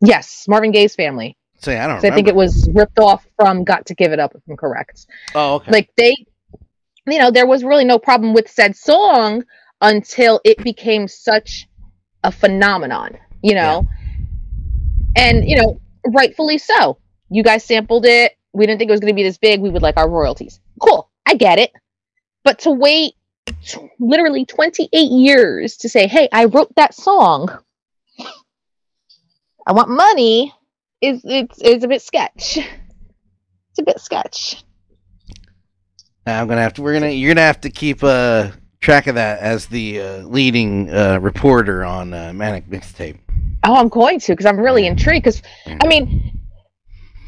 [0.00, 1.36] Yes, Marvin Gaye's family.
[1.58, 4.18] Say, I don't So I think it was ripped off from Got to Give It
[4.18, 5.06] Up, if I'm correct.
[5.34, 5.70] Oh, okay.
[5.70, 6.16] Like they,
[7.06, 9.44] you know, there was really no problem with said song
[9.80, 11.68] until it became such
[12.24, 13.86] a phenomenon, you know?
[15.16, 16.98] And, you know, rightfully so.
[17.30, 18.36] You guys sampled it.
[18.52, 19.60] We didn't think it was going to be this big.
[19.60, 20.60] We would like our royalties.
[20.80, 21.10] Cool.
[21.26, 21.72] I get it.
[22.44, 23.14] But to wait
[23.46, 27.50] t- literally 28 years to say, hey, I wrote that song.
[29.66, 30.52] I want money
[31.00, 32.58] is it's is a bit sketch.
[32.58, 34.62] It's a bit sketch.
[36.26, 36.82] I'm gonna have to.
[36.82, 37.08] We're gonna.
[37.10, 38.50] You're gonna have to keep uh,
[38.80, 43.18] track of that as the uh, leading uh, reporter on uh, Manic Mixtape.
[43.64, 45.24] Oh, I'm going to because I'm really intrigued.
[45.24, 46.40] Because I mean,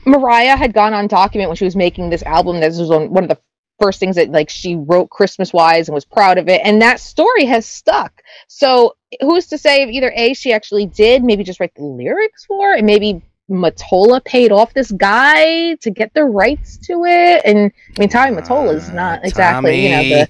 [0.07, 2.61] Mariah had gone on document when she was making this album.
[2.61, 3.39] This was one one of the
[3.81, 6.61] first things that like she wrote Christmas wise and was proud of it.
[6.65, 8.23] And that story has stuck.
[8.47, 12.45] So who's to say if either a she actually did maybe just write the lyrics
[12.45, 17.43] for, it, and maybe Mottola paid off this guy to get the rights to it.
[17.45, 20.29] And I mean, Tommy Mottola is not Uh, exactly you know the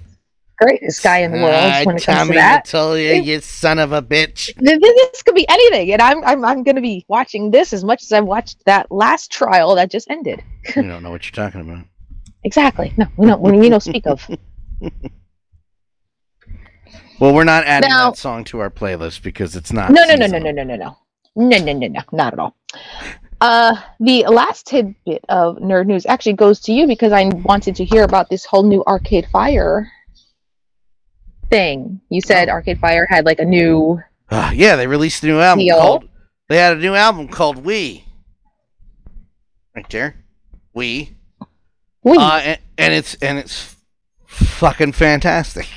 [0.64, 2.66] greatest guy in the world Ah, when it comes to that.
[2.66, 4.46] Mottola, you son of a bitch.
[4.46, 7.72] Th- th- this could be anything, and I'm I'm I'm going to be watching this
[7.72, 10.42] as much as I've watched that last trial that just ended.
[10.76, 11.84] you don't know what you're talking about.
[12.44, 12.92] Exactly.
[12.96, 14.26] No, we know we know speak of.
[17.20, 19.90] Well, we're not adding Now- that song to our playlist because it's not.
[19.90, 20.96] No, no, no, no, no, no, no, no,
[21.36, 22.56] no, no, no, no, not at all.
[23.40, 27.84] Uh, the last tidbit of nerd news actually goes to you because I wanted to
[27.84, 29.90] hear about this whole new Arcade Fire
[31.54, 32.00] thing.
[32.08, 32.52] You said Oh.
[32.52, 34.02] Arcade Fire had like a new.
[34.30, 36.08] Ah, yeah, they released a new album called.
[36.48, 38.04] They had a new album called We.
[39.74, 40.16] Right there,
[40.72, 41.10] We.
[42.04, 42.16] Wii.
[42.18, 43.76] Uh, and, and it's and it's
[44.26, 45.68] fucking fantastic.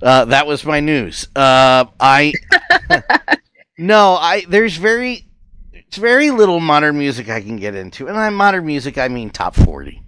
[0.00, 1.28] Uh, that was my news.
[1.34, 2.32] Uh, I
[3.78, 5.26] no, I there's very
[5.72, 9.30] it's very little modern music I can get into, and by modern music I mean
[9.30, 10.02] top forty.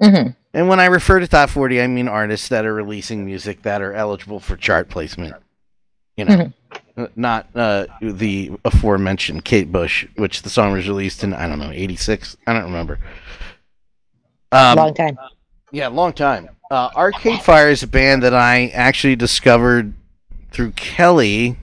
[0.00, 3.62] Hmm And when I refer to top forty, I mean artists that are releasing music
[3.62, 5.34] that are eligible for chart placement.
[6.16, 6.52] You know,
[6.96, 11.58] Uh, not uh, the aforementioned Kate Bush, which the song was released in I don't
[11.58, 12.36] know eighty six.
[12.46, 13.00] I don't remember.
[14.52, 15.18] Um, Long time.
[15.72, 16.50] yeah, long time.
[16.70, 19.92] Uh, Arcade Fire is a band that I actually discovered
[20.52, 21.56] through Kelly.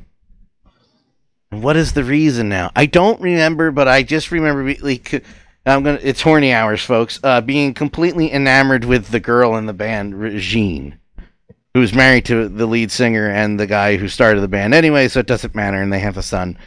[1.50, 2.72] What is the reason now?
[2.76, 4.64] I don't remember, but I just remember.
[4.64, 5.24] be- Like,
[5.66, 6.00] I'm gonna.
[6.02, 7.20] It's horny hours, folks.
[7.24, 10.98] Uh, being completely enamored with the girl in the band, Regine,
[11.74, 14.74] who's married to the lead singer and the guy who started the band.
[14.74, 16.58] Anyway, so it doesn't matter, and they have a son.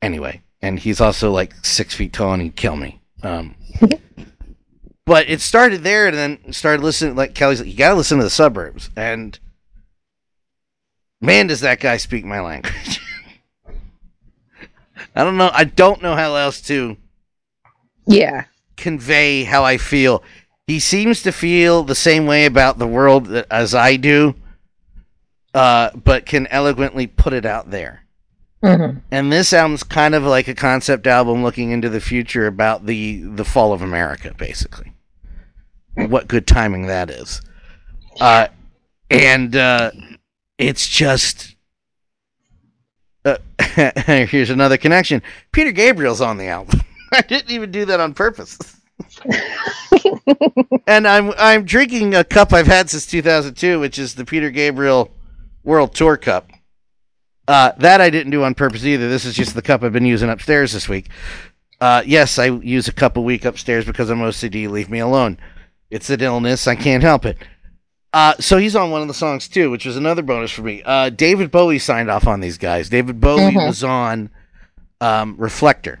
[0.00, 3.00] Anyway, and he's also like six feet tall, and he'd kill me.
[3.22, 3.56] Um,
[5.10, 8.22] but it started there and then started listening like kelly's like you gotta listen to
[8.22, 9.40] the suburbs and
[11.20, 13.00] man does that guy speak my language
[15.16, 16.96] i don't know i don't know how else to
[18.10, 18.44] Yeah.
[18.76, 20.22] convey how i feel
[20.66, 24.34] he seems to feel the same way about the world as i do
[25.52, 28.04] uh, but can eloquently put it out there
[28.62, 32.86] hmm and this album's kind of like a concept album looking into the future about
[32.86, 34.92] the the fall of America, basically.
[35.94, 37.42] What good timing that is.
[38.20, 38.48] Uh,
[39.10, 39.90] and uh,
[40.58, 41.56] it's just.
[43.24, 43.38] Uh,
[44.28, 45.22] here's another connection.
[45.52, 46.80] Peter Gabriel's on the album.
[47.12, 48.58] I didn't even do that on purpose.
[50.86, 55.10] and I'm I'm drinking a cup I've had since 2002, which is the Peter Gabriel
[55.64, 56.50] World Tour Cup.
[57.48, 59.08] Uh, that I didn't do on purpose either.
[59.08, 61.08] This is just the cup I've been using upstairs this week.
[61.80, 64.68] Uh, yes, I use a cup a week upstairs because I'm OCD.
[64.68, 65.38] Leave me alone.
[65.90, 66.68] It's an illness.
[66.68, 67.38] I can't help it.
[68.12, 70.82] Uh, so he's on one of the songs too, which was another bonus for me.
[70.84, 72.88] Uh, David Bowie signed off on these guys.
[72.88, 73.66] David Bowie Mhm.
[73.66, 74.30] was on
[75.00, 75.98] um, Reflector.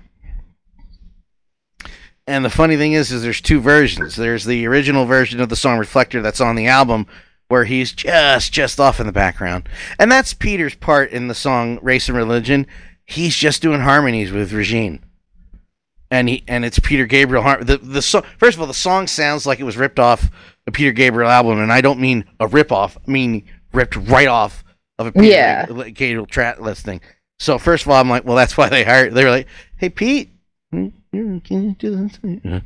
[2.26, 4.14] And the funny thing is, is there's two versions.
[4.16, 7.06] There's the original version of the song Reflector that's on the album,
[7.48, 11.78] where he's just just off in the background, and that's Peter's part in the song
[11.82, 12.66] Race and Religion.
[13.04, 15.02] He's just doing harmonies with Regine,
[16.10, 17.42] and he and it's Peter Gabriel.
[17.42, 20.30] Har- The the song first of all, the song sounds like it was ripped off
[20.68, 22.96] a Peter Gabriel album, and I don't mean a rip off.
[23.06, 24.62] I mean ripped right off
[24.98, 25.66] of a Peter Yeah.
[25.88, 27.00] Gabriel track listing.
[27.40, 29.14] So first of all, I'm like, well, that's why they hired.
[29.14, 30.30] They were like, hey Pete,
[30.70, 32.18] hmm, can you do this?
[32.22, 32.62] And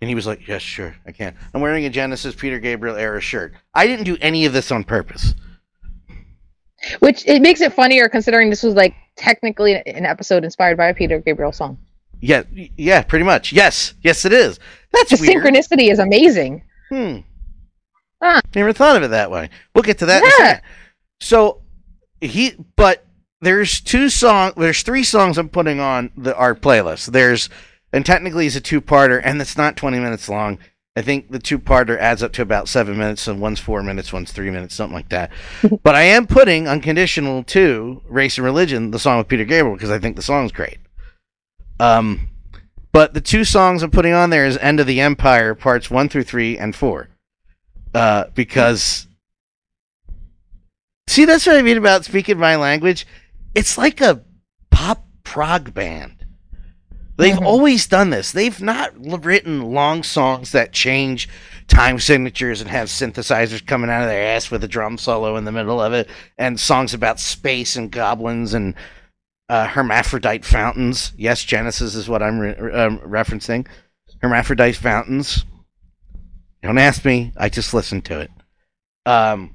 [0.00, 1.34] he was like, yes, sure, I can.
[1.52, 3.54] I'm wearing a Genesis Peter Gabriel era shirt.
[3.74, 5.34] I didn't do any of this on purpose.
[7.00, 10.94] Which it makes it funnier considering this was like technically an episode inspired by a
[10.94, 11.76] Peter Gabriel song.
[12.20, 12.42] Yeah,
[12.76, 13.52] yeah, pretty much.
[13.52, 14.60] Yes, yes, it is.
[14.92, 15.42] That's The weird.
[15.44, 16.62] synchronicity is amazing.
[16.88, 17.18] Hmm.
[18.22, 18.40] Huh.
[18.54, 19.50] Never thought of it that way.
[19.74, 20.46] We'll get to that in a Yeah.
[20.54, 20.62] second.
[21.20, 21.62] So
[22.20, 23.04] he, but
[23.40, 24.54] there's two songs.
[24.56, 27.06] there's three songs I'm putting on the our playlist.
[27.12, 27.48] There's,
[27.92, 30.58] and technically it's a two-parter, and it's not 20 minutes long.
[30.96, 34.32] I think the two-parter adds up to about seven minutes, and one's four minutes, one's
[34.32, 35.30] three minutes, something like that.
[35.82, 39.90] but I am putting unconditional to race and religion, the song with Peter Gabriel, because
[39.90, 40.78] I think the song's great.
[41.78, 42.30] Um,
[42.92, 46.08] but the two songs I'm putting on there is End of the Empire, parts one
[46.08, 47.08] through three and four.
[47.94, 49.06] Uh, because
[51.06, 53.06] see, that's what I mean about speaking my language.
[53.54, 54.24] It's like a
[54.70, 56.17] pop prog band.
[57.18, 57.44] They've Mhm.
[57.44, 58.30] always done this.
[58.32, 58.92] They've not
[59.24, 61.28] written long songs that change
[61.66, 65.44] time signatures and have synthesizers coming out of their ass with a drum solo in
[65.44, 68.74] the middle of it, and songs about space and goblins and
[69.50, 71.12] uh, hermaphrodite fountains.
[71.16, 73.66] Yes, Genesis is what I'm re- um, referencing.
[74.22, 75.44] Hermaphrodite fountains.
[76.62, 77.32] Don't ask me.
[77.36, 78.30] I just listened to it.
[79.06, 79.54] Um,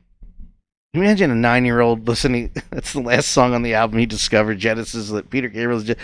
[0.93, 2.51] imagine a nine-year-old listening.
[2.71, 4.59] That's the last song on the album he discovered.
[4.59, 5.99] Genesis that Peter Gabriel's just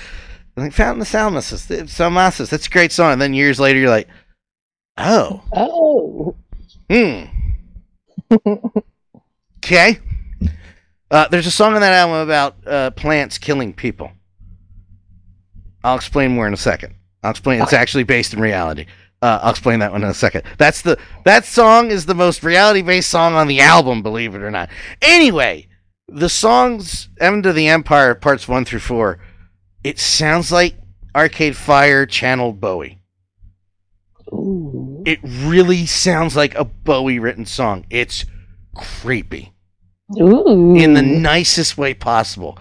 [0.60, 1.68] like Fountain of Salmacis.
[1.88, 2.50] Salmacis.
[2.50, 3.14] That's a great song.
[3.14, 4.10] And then years later, you're like,
[4.98, 6.36] oh, Oh.
[6.90, 7.24] hmm.
[9.64, 10.00] Okay.
[11.12, 14.12] Uh, there's a song on that album about uh, plants killing people.
[15.84, 16.96] I'll explain more in a second.
[17.24, 17.62] I'll explain.
[17.62, 18.86] It's actually based in reality.
[19.22, 20.44] Uh, I'll explain that one in a second.
[20.58, 24.42] That's the that song is the most reality based song on the album, believe it
[24.42, 24.70] or not.
[25.02, 25.68] Anyway,
[26.08, 29.20] the songs "End of the Empire" parts one through four.
[29.84, 30.76] It sounds like
[31.16, 33.00] Arcade Fire channeled Bowie.
[34.32, 35.04] Ooh.
[35.06, 37.86] It really sounds like a Bowie written song.
[37.90, 38.26] It's
[38.76, 39.54] creepy
[40.20, 40.76] Ooh.
[40.76, 42.60] in the nicest way possible.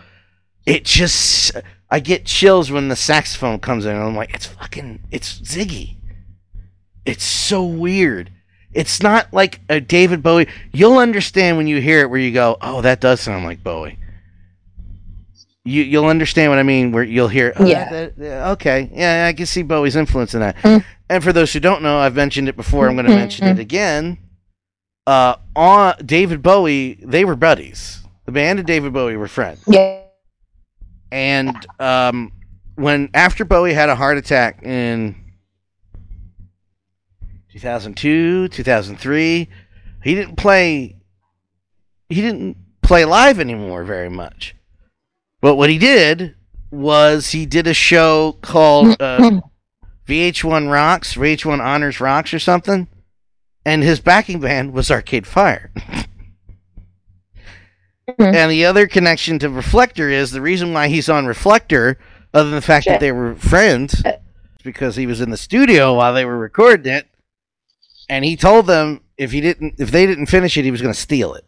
[0.64, 1.52] It just
[1.90, 5.96] I get chills when the saxophone comes in and I'm like, it's fucking it's Ziggy.
[7.04, 8.31] It's so weird.
[8.72, 10.46] It's not like a David Bowie.
[10.72, 13.98] You'll understand when you hear it where you go, "Oh, that does sound like Bowie."
[15.68, 17.90] You you'll understand what I mean where you'll hear, oh, Yeah.
[17.90, 18.90] that- that- okay.
[18.92, 20.57] Yeah, I can see Bowie's influence in that.
[20.62, 20.85] Mm.
[21.11, 22.88] And for those who don't know, I've mentioned it before.
[22.88, 24.18] I'm going to mention it again.
[25.07, 28.00] Uh, on David Bowie, they were buddies.
[28.26, 29.62] The band and David Bowie were friends.
[29.66, 30.02] Yeah.
[31.11, 32.33] And um,
[32.74, 35.16] when after Bowie had a heart attack in
[37.52, 39.48] 2002, 2003,
[40.02, 40.96] he didn't play.
[42.09, 44.54] He didn't play live anymore very much.
[45.40, 46.35] But what he did
[46.70, 49.40] was he did a show called uh,
[50.09, 52.88] VH1 Rocks, VH1 Honors Rocks, or something,
[53.64, 55.70] and his backing band was Arcade Fire.
[58.18, 61.98] and the other connection to Reflector is the reason why he's on Reflector,
[62.35, 64.03] other than the fact that they were friends,
[64.64, 67.07] because he was in the studio while they were recording it,
[68.09, 70.94] and he told them if he didn't, if they didn't finish it, he was going
[70.94, 71.44] to steal it.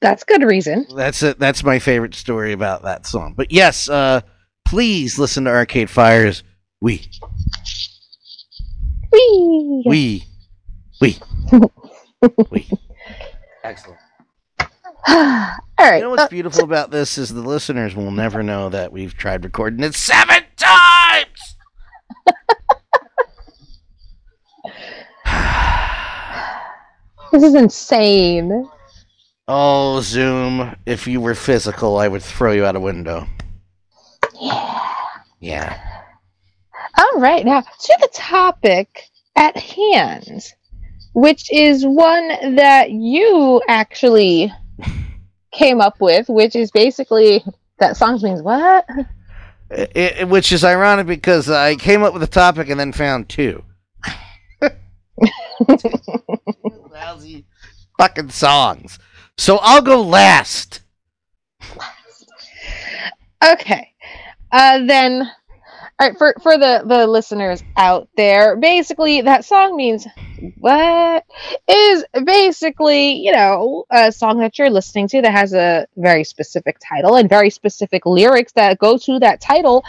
[0.00, 0.86] That's good reason.
[0.94, 1.38] That's it.
[1.38, 3.34] That's my favorite story about that song.
[3.36, 4.20] But yes, uh,
[4.66, 6.42] please listen to Arcade Fire's
[6.80, 7.08] "We,
[9.12, 9.82] Whee!
[9.86, 10.24] We,
[11.00, 11.16] We,
[12.50, 12.68] We."
[13.64, 13.98] Excellent.
[15.08, 15.96] All right.
[15.96, 19.14] You know what's uh, beautiful about this is the listeners will never know that we've
[19.14, 21.56] tried recording it seven times.
[27.32, 28.68] this is insane.
[29.48, 30.74] Oh, Zoom!
[30.86, 33.26] If you were physical, I would throw you out a window.
[34.40, 34.82] Yeah.
[35.40, 35.78] Yeah.
[36.98, 37.44] All right.
[37.44, 39.02] Now to the topic
[39.36, 40.42] at hand,
[41.12, 44.52] which is one that you actually
[45.52, 47.44] came up with, which is basically
[47.78, 48.84] that song means what?
[49.70, 53.28] I- I- which is ironic because I came up with a topic and then found
[53.28, 53.62] two.
[56.90, 57.44] Lousy
[57.98, 58.98] fucking songs.
[59.38, 60.80] So I'll go last.
[63.44, 63.92] Okay.
[64.50, 65.22] Uh, then,
[65.98, 70.06] all right, for, for the, the listeners out there, basically, that song means
[70.58, 71.24] what
[71.68, 76.78] is basically, you know, a song that you're listening to that has a very specific
[76.78, 79.84] title and very specific lyrics that go to that title.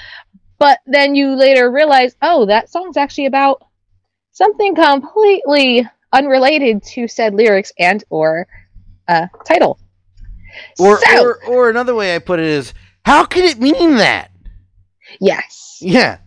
[0.59, 3.63] But then you later realize, oh, that song's actually about
[4.31, 8.47] something completely unrelated to said lyrics and or
[9.07, 9.79] uh, title.
[10.79, 12.73] Or, So- or or another way I put it is,
[13.05, 14.31] how could it mean that?
[15.19, 15.77] Yes.
[15.81, 16.17] Yeah.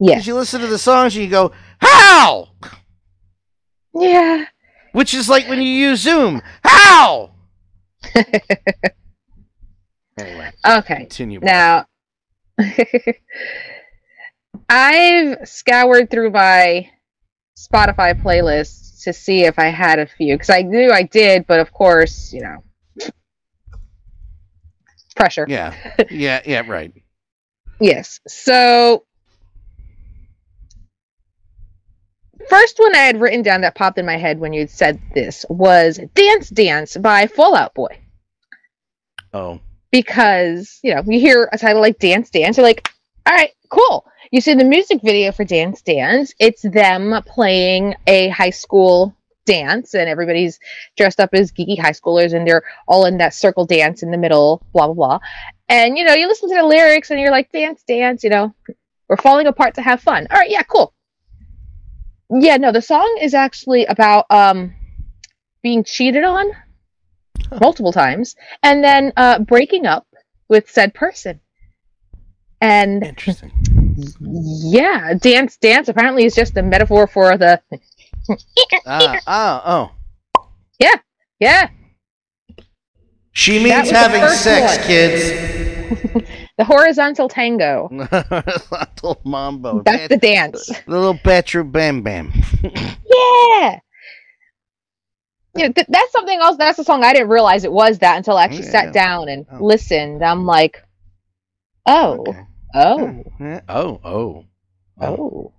[0.00, 0.26] Yes.
[0.26, 2.48] You listen to the songs and you go, how?
[3.94, 4.44] Yeah.
[4.92, 6.40] Which is like when you use Zoom.
[6.62, 7.32] How?
[10.16, 10.96] anyway, Okay.
[10.96, 11.40] continue.
[11.40, 11.86] Now,
[14.68, 16.88] I've scoured through my
[17.58, 21.60] Spotify playlists to see if I had a few because I knew I did, but
[21.60, 22.64] of course, you know,
[25.16, 25.46] pressure.
[25.48, 25.74] Yeah.
[26.10, 26.92] Yeah, yeah, right.
[27.80, 28.20] Yes.
[28.26, 29.04] So,
[32.48, 35.44] first one I had written down that popped in my head when you said this
[35.48, 38.00] was "Dance Dance" by Fall Out Boy.
[39.34, 39.60] Oh.
[39.90, 42.90] because you know you hear a title like dance dance you're like
[43.26, 48.28] all right cool you see the music video for dance dance it's them playing a
[48.28, 49.14] high school
[49.48, 50.60] dance and everybody's
[50.96, 54.18] dressed up as geeky high schoolers and they're all in that circle dance in the
[54.18, 55.18] middle blah blah blah.
[55.68, 58.54] And you know you listen to the lyrics and you're like dance dance you know.
[59.08, 60.26] We're falling apart to have fun.
[60.30, 60.92] All right yeah cool.
[62.30, 64.74] Yeah no the song is actually about um
[65.62, 66.50] being cheated on
[67.60, 70.06] multiple times and then uh breaking up
[70.48, 71.40] with said person.
[72.60, 73.52] And Interesting.
[74.20, 77.60] Yeah dance dance apparently is just a metaphor for the
[78.86, 79.90] Ah, oh,
[80.36, 80.42] oh.
[80.78, 80.94] yeah
[81.40, 81.68] yeah.
[83.32, 84.86] She means having sex, one.
[84.86, 86.28] kids.
[86.58, 89.82] the horizontal tango Little mambo.
[89.82, 92.32] that's the dance Little Petro Bam Bam.
[92.62, 93.78] yeah
[95.56, 96.56] yeah, th- that's something else.
[96.56, 98.70] That's a song I didn't realize it was that until I actually Yeah.
[98.70, 99.64] sat down and Oh.
[99.64, 100.22] listened.
[100.22, 100.80] I'm like,
[101.86, 102.38] oh, Okay.
[102.78, 103.60] Oh, Yeah.
[103.68, 104.44] Oh, oh.
[105.00, 105.52] oh, All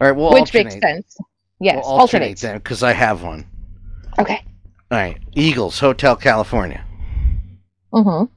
[0.00, 0.64] right, we'll which alternate.
[0.74, 1.16] makes sense.
[1.60, 2.42] Yes, We'll alternate alternates.
[2.42, 3.46] them because I have one.
[4.18, 4.44] Okay.
[4.90, 6.84] All right, Eagles, Hotel California.
[7.92, 8.32] Mm-hmm.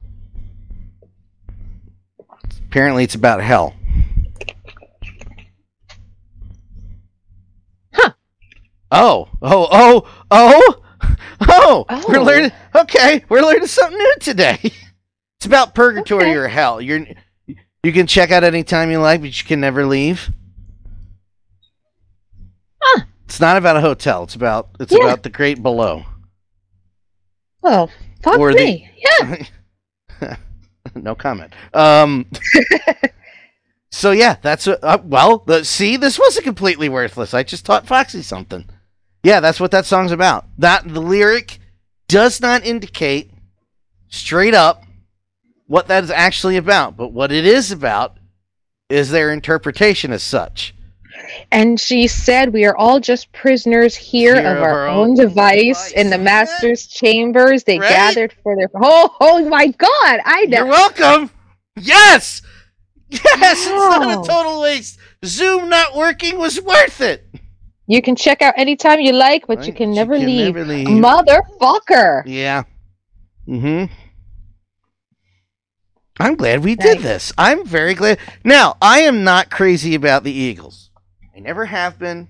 [2.68, 3.74] Apparently, it's about hell.
[7.92, 8.12] Huh.
[8.90, 10.78] Oh, oh, oh, oh, oh!
[11.48, 11.84] Oh.
[12.08, 12.52] We're learning.
[12.74, 14.58] Okay, we're learning something new today.
[15.38, 16.34] It's about purgatory Okay.
[16.36, 16.80] or hell.
[16.80, 17.04] You're
[17.82, 20.30] you can check out anytime you like, but you can never leave.
[22.80, 23.04] Huh.
[23.24, 24.24] It's not about a hotel.
[24.24, 25.04] It's about it's Yeah.
[25.04, 26.04] about the great below.
[27.60, 27.90] Well,
[28.22, 30.36] fuck Or the- Yeah.
[30.94, 31.52] no comment.
[31.74, 32.26] Um.
[33.90, 35.38] so yeah, that's a, uh, well.
[35.38, 37.34] The, see, this wasn't completely worthless.
[37.34, 38.68] I just taught Foxy something.
[39.24, 40.46] Yeah, that's what that song's about.
[40.58, 41.58] That the lyric
[42.08, 43.30] does not indicate
[44.08, 44.82] straight up
[45.66, 48.18] what that is actually about, but what it is about
[48.88, 50.74] is their interpretation as such.
[51.50, 56.10] And she said, "We are all just prisoners here, Here of our, own device, in
[56.10, 57.64] the master's chambers.
[57.64, 57.88] They Right?
[57.88, 60.20] gathered for their oh, oh my God!
[60.24, 61.30] I You're welcome.
[61.76, 62.42] Yes.
[63.10, 64.98] Yes, it's not a total waste.
[65.24, 67.26] Zoom not working was worth it.
[67.86, 70.88] You can check out anytime you like, but you can never leave, never leave.
[70.88, 72.62] motherfucker." Yeah.
[73.46, 73.92] Mm-hmm.
[76.20, 77.32] I'm glad we did this.
[77.38, 78.18] I'm very glad.
[78.44, 80.90] Now, I am not crazy about the Eagles.
[81.34, 82.28] I never have been.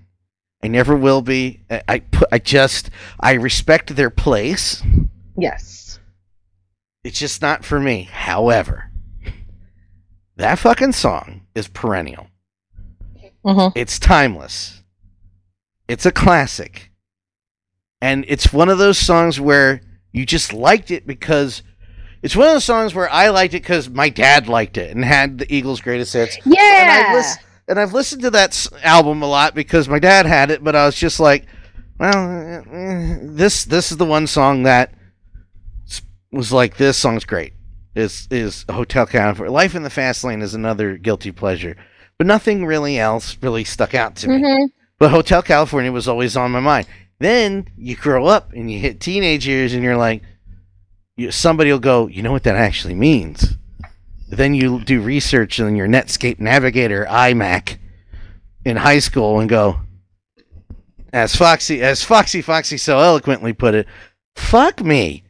[0.63, 1.61] I never will be.
[1.69, 2.29] I, I put.
[2.31, 2.89] I just.
[3.19, 4.81] I respect their place.
[5.37, 5.99] Yes.
[7.03, 8.03] It's just not for me.
[8.03, 8.89] However,
[10.37, 12.27] that fucking song is perennial.
[13.45, 13.77] Mm-hmm.
[13.77, 14.81] It's timeless.
[15.87, 16.91] It's a classic.
[18.01, 19.81] And it's one of those songs where
[20.13, 21.61] you just liked it because
[22.23, 25.03] it's one of those songs where I liked it because my dad liked it and
[25.05, 26.37] had the Eagles' greatest hits.
[26.43, 27.05] And Yeah.
[27.09, 30.63] I've, lis- and I've listened to that album a lot because my dad had it,
[30.63, 31.45] but I was just like,
[31.99, 34.93] well, eh, this this is the one song that
[36.31, 37.53] was like, this song's great.
[37.95, 39.51] Is is Hotel California?
[39.51, 41.77] Life in the Fast Lane is another guilty pleasure,
[42.17, 44.41] but nothing really else really stuck out to me.
[44.41, 44.67] Mhm.
[44.97, 46.87] But Hotel California was always on my mind.
[47.19, 50.23] Then you grow up and you hit teenage years, and you're like,
[51.29, 53.57] somebody will go, you know what that actually means.
[54.29, 57.77] Then you do research on your Netscape Navigator iMac
[58.65, 59.79] in high school and go,
[61.11, 63.87] as Foxy, as Foxy Foxy so eloquently put it,
[64.35, 65.23] fuck me.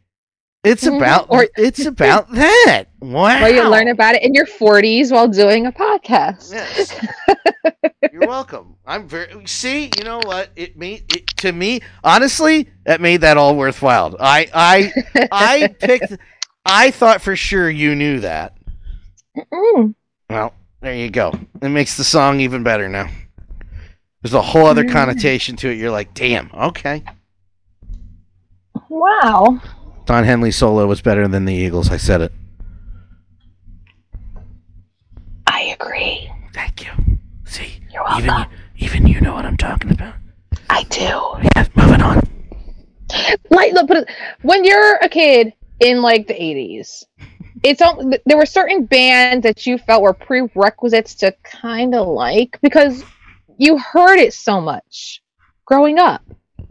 [0.63, 0.97] It's Mhm.
[0.97, 2.85] about Or- it's about that.
[3.01, 3.41] Wow.
[3.41, 6.53] Well, you learn about it in your 40s while doing a podcast.
[6.53, 6.95] Yes.
[8.13, 8.75] You're welcome.
[8.85, 9.89] I'm very see.
[9.97, 10.49] You know what?
[10.55, 11.81] It made it to me.
[12.03, 14.15] Honestly, that made that all worthwhile.
[14.19, 16.13] I I I picked.
[16.65, 18.55] I thought for sure you knew that.
[19.51, 19.95] Mm.
[20.29, 21.33] Well, there you go.
[21.61, 23.09] It makes the song even better now.
[24.21, 24.91] There's a whole other Mm.
[24.91, 25.77] connotation to it.
[25.77, 27.03] You're like, damn, okay.
[28.89, 29.59] Wow.
[30.05, 31.89] Don Henley solo was better than the Eagles.
[31.89, 32.31] I said it.
[35.47, 36.29] I agree.
[36.53, 36.91] Thank you.
[37.45, 38.51] See, You're even welcome.
[38.75, 40.15] you, even you know what I'm talking about.
[40.69, 41.09] I do.
[41.55, 42.21] Yeah, moving on.
[43.49, 44.07] like look, but
[44.41, 47.03] when you're a kid in like the 80s
[47.63, 52.57] it's all there were certain bands that you felt were prerequisites to kind of like
[52.61, 53.03] because
[53.57, 55.21] you heard it so much
[55.65, 56.21] growing up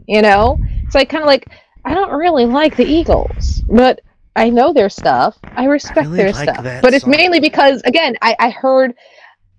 [0.07, 1.47] you know it's like kind of like
[1.85, 4.01] i don't really like the eagles but
[4.35, 7.11] i know their stuff i respect really their like stuff but it's song.
[7.11, 8.93] mainly because again I, I heard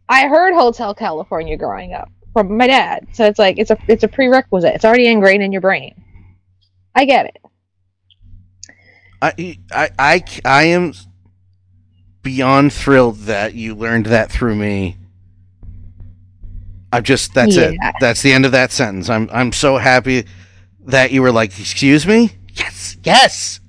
[0.09, 4.03] i heard hotel california growing up from my dad so it's like it's a it's
[4.03, 5.95] a prerequisite it's already ingrained in your brain
[6.95, 7.39] i get it
[9.25, 10.93] I, I, I, I am
[12.23, 14.97] beyond thrilled that you learned that through me.
[16.93, 17.77] I'm just that's it.
[18.01, 19.09] That's the end of that sentence.
[19.09, 20.27] I'm I'm so happy
[20.85, 22.97] that you were like, "Excuse me?" Yes.
[23.03, 23.61] Yes.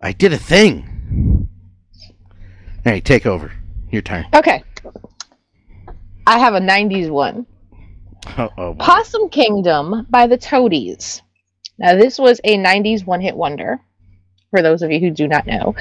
[0.00, 1.48] I did a thing.
[2.84, 3.52] Hey, take over.
[3.90, 4.26] Your turn.
[4.34, 4.62] Okay.
[6.26, 7.46] I have a 90s one.
[8.36, 8.84] Oh, oh boy.
[8.84, 11.22] Possum Kingdom by the Toadies.
[11.78, 13.80] Now, this was a 90s one hit wonder,
[14.50, 15.74] for those of you who do not know.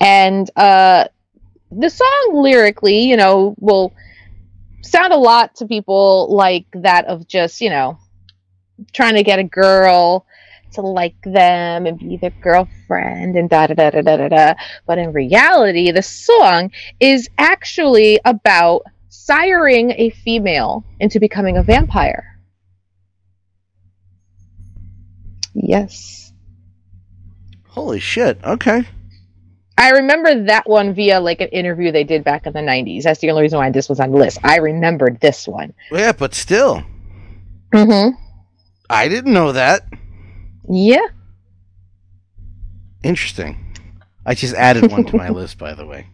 [0.00, 1.08] And uh,
[1.70, 3.92] the song lyrically, you know, will
[4.82, 7.98] sound a lot to people like that of just, you know,
[8.92, 10.26] trying to get a girl
[10.72, 14.54] to like them and be their girlfriend and da da da da da da da.
[14.86, 22.40] But in reality, the song is actually about siring a female into becoming a vampire.
[25.54, 26.32] Yes.
[27.68, 28.42] Holy shit.
[28.42, 28.84] Okay.
[29.76, 33.02] I remember that one via like an interview they did back in the 90s.
[33.02, 34.38] That's the only reason why this was on the list.
[34.44, 35.72] I remembered this one.
[35.90, 36.84] Yeah, but still,
[37.74, 38.23] Mm-hmm.
[38.94, 39.82] I didn't know that.
[40.68, 41.06] Yeah.
[43.02, 43.76] Interesting.
[44.24, 46.06] I just added one to my list, by the way.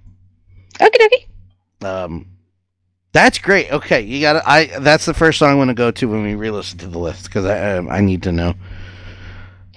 [0.81, 1.27] Okay, okay.
[1.83, 2.27] Um,
[3.13, 3.71] that's great.
[3.73, 4.67] Okay, you got I.
[4.81, 7.25] That's the first song I'm going to go to when we re-listen to the list
[7.25, 8.55] because I um, I need to know.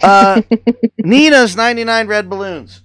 [0.02, 0.42] Uh,
[0.98, 2.82] Nena's 99 red balloons.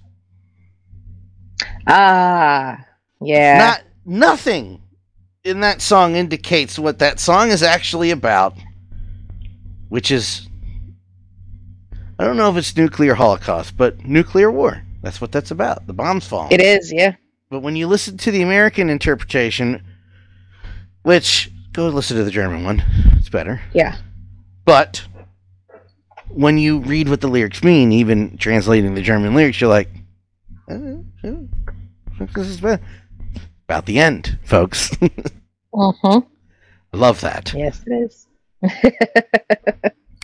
[1.85, 2.85] Ah.
[3.19, 3.57] Yeah.
[3.57, 4.81] Not nothing
[5.43, 8.55] in that song indicates what that song is actually about,
[9.89, 10.47] which is
[12.17, 14.83] I don't know if it's nuclear holocaust, but nuclear war.
[15.01, 15.87] That's what that's about.
[15.87, 16.51] The bombs falling.
[16.51, 17.15] it is, yeah.
[17.49, 19.83] But when you listen to the American interpretation,
[21.03, 22.83] which go listen to the German one,
[23.17, 23.61] it's better.
[23.73, 23.95] Yeah.
[24.65, 25.07] But
[26.27, 29.89] when you read what the lyrics mean, even translating the German lyrics, you're like,
[30.69, 30.97] "Uh,
[32.35, 32.81] this is about
[33.63, 34.91] about the end, folks.
[35.01, 36.21] uh huh.
[36.91, 37.53] love that.
[37.55, 38.27] Yes, it is.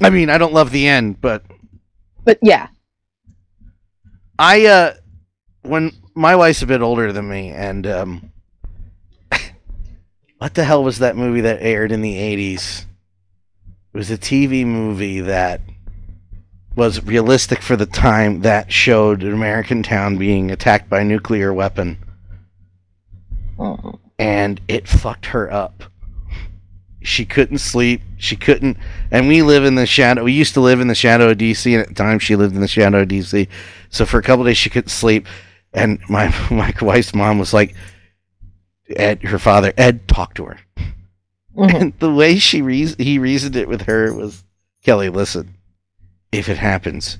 [0.01, 1.43] I mean, I don't love the end, but
[2.23, 2.67] But yeah.
[4.38, 4.93] I uh
[5.61, 8.31] when my wife's a bit older than me and um
[10.38, 12.86] what the hell was that movie that aired in the 80s?
[13.93, 15.61] It was a TV movie that
[16.75, 21.53] was realistic for the time that showed an American town being attacked by a nuclear
[21.53, 21.97] weapon
[23.57, 23.99] Mm.
[24.19, 25.86] and it fucked her up.
[27.05, 28.01] She couldn't sleep.
[28.17, 28.77] She couldn't.
[29.11, 30.23] And we live in the shadow.
[30.23, 32.55] We used to live in the shadow of DC, and at the time she lived
[32.55, 33.47] in the shadow of DC.
[33.89, 35.27] So for a couple days she couldn't sleep.
[35.73, 37.75] And my my wife's mom was like,
[38.89, 40.59] Ed, her father, Ed, talk to her.
[41.55, 41.73] Mhm.
[41.81, 44.43] And the way she reas he reasoned it with her was,
[44.83, 45.55] Kelly, listen,
[46.31, 47.17] if it happens,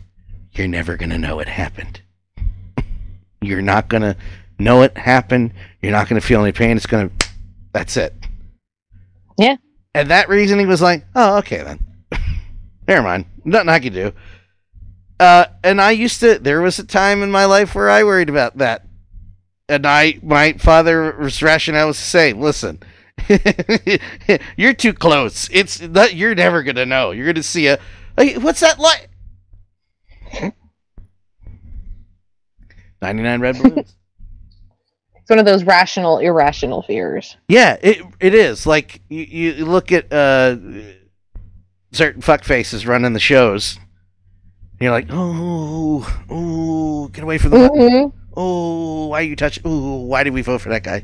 [0.54, 2.02] you're never gonna know it happened.
[3.42, 4.16] you're not gonna
[4.58, 5.54] know it happened.
[5.82, 6.76] You're not gonna feel any pain.
[6.76, 7.12] It's gonna.
[7.72, 8.14] That's it.
[9.38, 9.58] Yeah.
[9.96, 11.80] And that reasoning was like, oh, okay then.
[12.88, 13.28] Never mind.
[13.46, 14.12] Nothing I can do.
[15.18, 16.38] Uh, and I used to.
[16.38, 18.86] There was a time in my life where I worried about that.
[19.70, 21.80] And I, my father was rational.
[21.80, 22.84] I was to say, listen,
[24.58, 25.50] you're too close.
[25.54, 27.12] It's not, you're never gonna know.
[27.12, 27.80] You're gonna see a.
[28.18, 29.10] What's that like?
[33.02, 33.96] Ninety nine red balloons.
[35.26, 37.36] It's one of those rational, irrational fears.
[37.48, 38.68] Yeah, it it is.
[38.68, 40.56] Like you, you look at uh
[41.92, 43.80] certain fuck faces running the shows.
[44.74, 47.58] And you're like, oh, oh, get away from the.
[47.58, 48.18] Mm-hmm.
[48.38, 49.60] Oh, why are you touch?
[49.66, 51.04] Oh, why did we vote for that guy?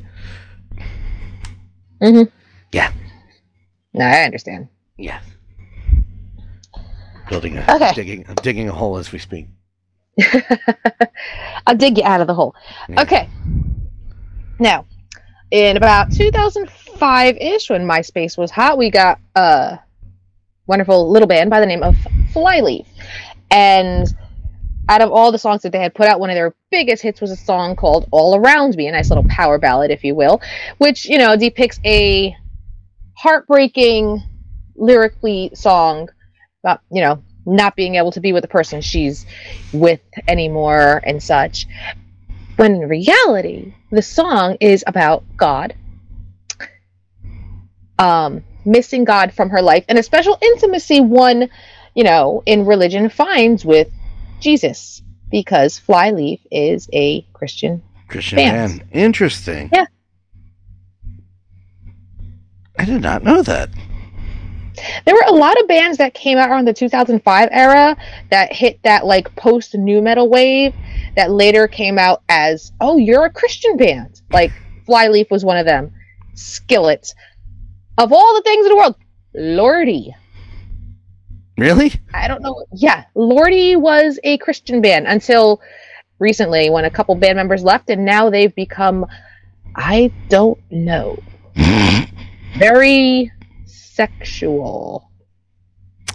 [1.99, 2.29] Mm-hmm.
[2.71, 2.93] Yeah.
[3.95, 4.67] No, I understand.
[4.97, 5.19] Yeah.
[7.27, 7.91] Building a Okay.
[7.95, 9.47] digging I'm digging a hole as we speak.
[11.65, 12.53] I'll dig you out of the hole.
[12.87, 13.01] Yeah.
[13.01, 13.27] Okay.
[14.61, 14.85] Now,
[15.49, 19.79] in about 2005 ish, when MySpace was hot, we got a
[20.67, 21.97] wonderful little band by the name of
[22.31, 22.85] Flyleaf.
[23.49, 24.05] And
[24.87, 27.19] out of all the songs that they had put out, one of their biggest hits
[27.19, 30.39] was a song called All Around Me, a nice little power ballad, if you will,
[30.77, 32.37] which, you know, depicts a
[33.17, 34.21] heartbreaking,
[34.75, 36.07] lyrically song
[36.63, 39.25] about, you know, not being able to be with the person she's
[39.73, 41.65] with anymore and such.
[42.55, 45.75] When in reality, the song is about God.
[47.97, 51.49] Um, missing God from her life and a special intimacy one,
[51.93, 53.89] you know, in religion finds with
[54.39, 57.83] Jesus because Flyleaf is a Christian.
[58.07, 58.83] Christian band.
[58.91, 59.69] Interesting.
[59.73, 59.85] Yeah.
[62.77, 63.69] I did not know that.
[65.05, 67.97] There were a lot of bands that came out around the 2005 era
[68.29, 70.73] that hit that like post nu metal wave
[71.15, 74.21] that later came out as, oh, you're a Christian band.
[74.31, 74.51] Like
[74.85, 75.93] Flyleaf was one of them.
[76.33, 77.13] Skillet.
[77.97, 78.95] Of all the things in the world,
[79.33, 80.15] Lordy.
[81.57, 81.93] Really?
[82.13, 82.65] I don't know.
[82.73, 85.61] Yeah, Lordy was a Christian band until
[86.19, 89.05] recently when a couple band members left, and now they've become,
[89.75, 91.21] I don't know,
[92.57, 93.31] very
[93.93, 95.09] sexual.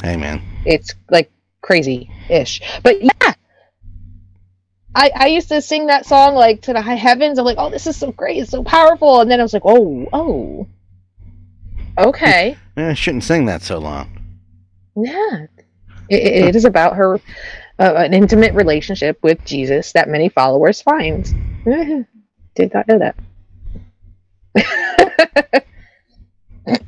[0.02, 0.42] hey, man.
[0.64, 1.30] It's like
[1.62, 2.60] crazy ish.
[2.82, 3.34] But yeah.
[4.94, 7.38] I, I used to sing that song like to the high heavens.
[7.38, 9.20] I'm like, oh, this is so great, it's so powerful.
[9.20, 10.66] And then I was like, oh, oh,
[11.98, 12.56] okay.
[12.76, 14.10] I shouldn't sing that so long.
[14.96, 15.46] Yeah,
[16.08, 17.20] it, it is about her
[17.78, 21.24] uh, an intimate relationship with Jesus that many followers find.
[22.54, 23.16] Did not know that.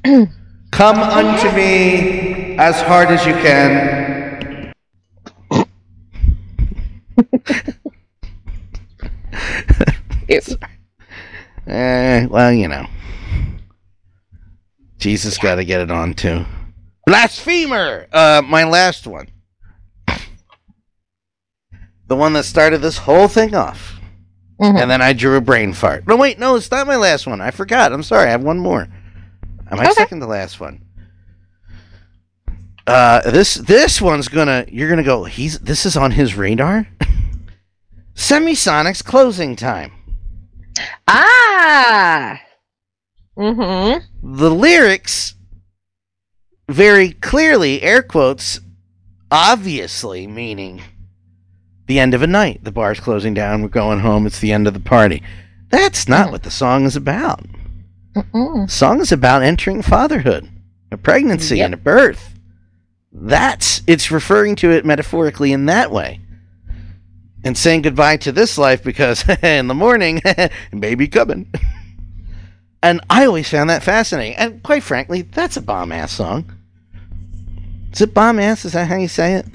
[0.79, 4.73] Come unto me as hard as you can.
[10.29, 10.41] Ew.
[11.67, 12.87] Eh, well, you know.
[14.99, 16.45] Jesus got to get it on too.
[17.07, 18.07] Blasphemer!
[18.13, 19.27] Uh, my last one.
[22.07, 24.01] The one that started this whole thing off.
[24.61, 24.81] Mhm.
[24.81, 26.07] And then I drew a brain fart.
[26.07, 27.41] No, wait, no, it's not my last one.
[27.41, 27.93] I forgot.
[27.93, 28.29] I'm sorry.
[28.29, 28.87] I have one more.
[29.71, 29.93] Uh, I Okay.
[29.95, 30.83] second to last one.
[32.87, 34.65] Uh, this this one's gonna.
[34.69, 35.25] You're gonna go.
[35.25, 35.59] He's.
[35.59, 36.87] This is on his radar.
[38.15, 39.93] Semisonic's closing time.
[41.07, 42.41] Ah.
[43.37, 44.37] Mm-hmm.
[44.37, 45.35] the lyrics
[46.69, 48.59] very clearly air quotes
[49.31, 50.83] obviously meaning
[51.87, 54.67] the end of a night the bar's closing down we're going home it's the end
[54.67, 55.23] of the party
[55.69, 56.33] that's not Mhm.
[56.33, 57.45] what the song is about
[58.15, 58.71] Mm-mm.
[58.71, 60.49] song is about entering fatherhood
[60.91, 61.65] a pregnancy Yep.
[61.67, 62.35] and a birth
[63.13, 66.21] that's it's referring to it metaphorically in that way
[67.45, 70.21] and saying goodbye to this life because in the morning
[70.81, 71.51] baby coming
[72.83, 76.51] and i always found that fascinating and quite frankly that's a bomb ass song
[77.93, 79.47] is it bomb ass is that how you say it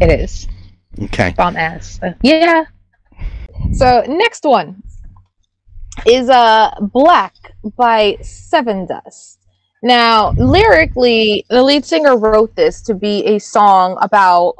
[0.00, 0.48] It is.
[1.02, 2.00] okay bomb ass.
[2.22, 2.64] Yeah.
[3.72, 4.82] So next one
[6.04, 7.34] is uh Black
[7.76, 9.38] by Sevendust.
[9.82, 14.54] Now, lyrically, the lead singer wrote this to be a song about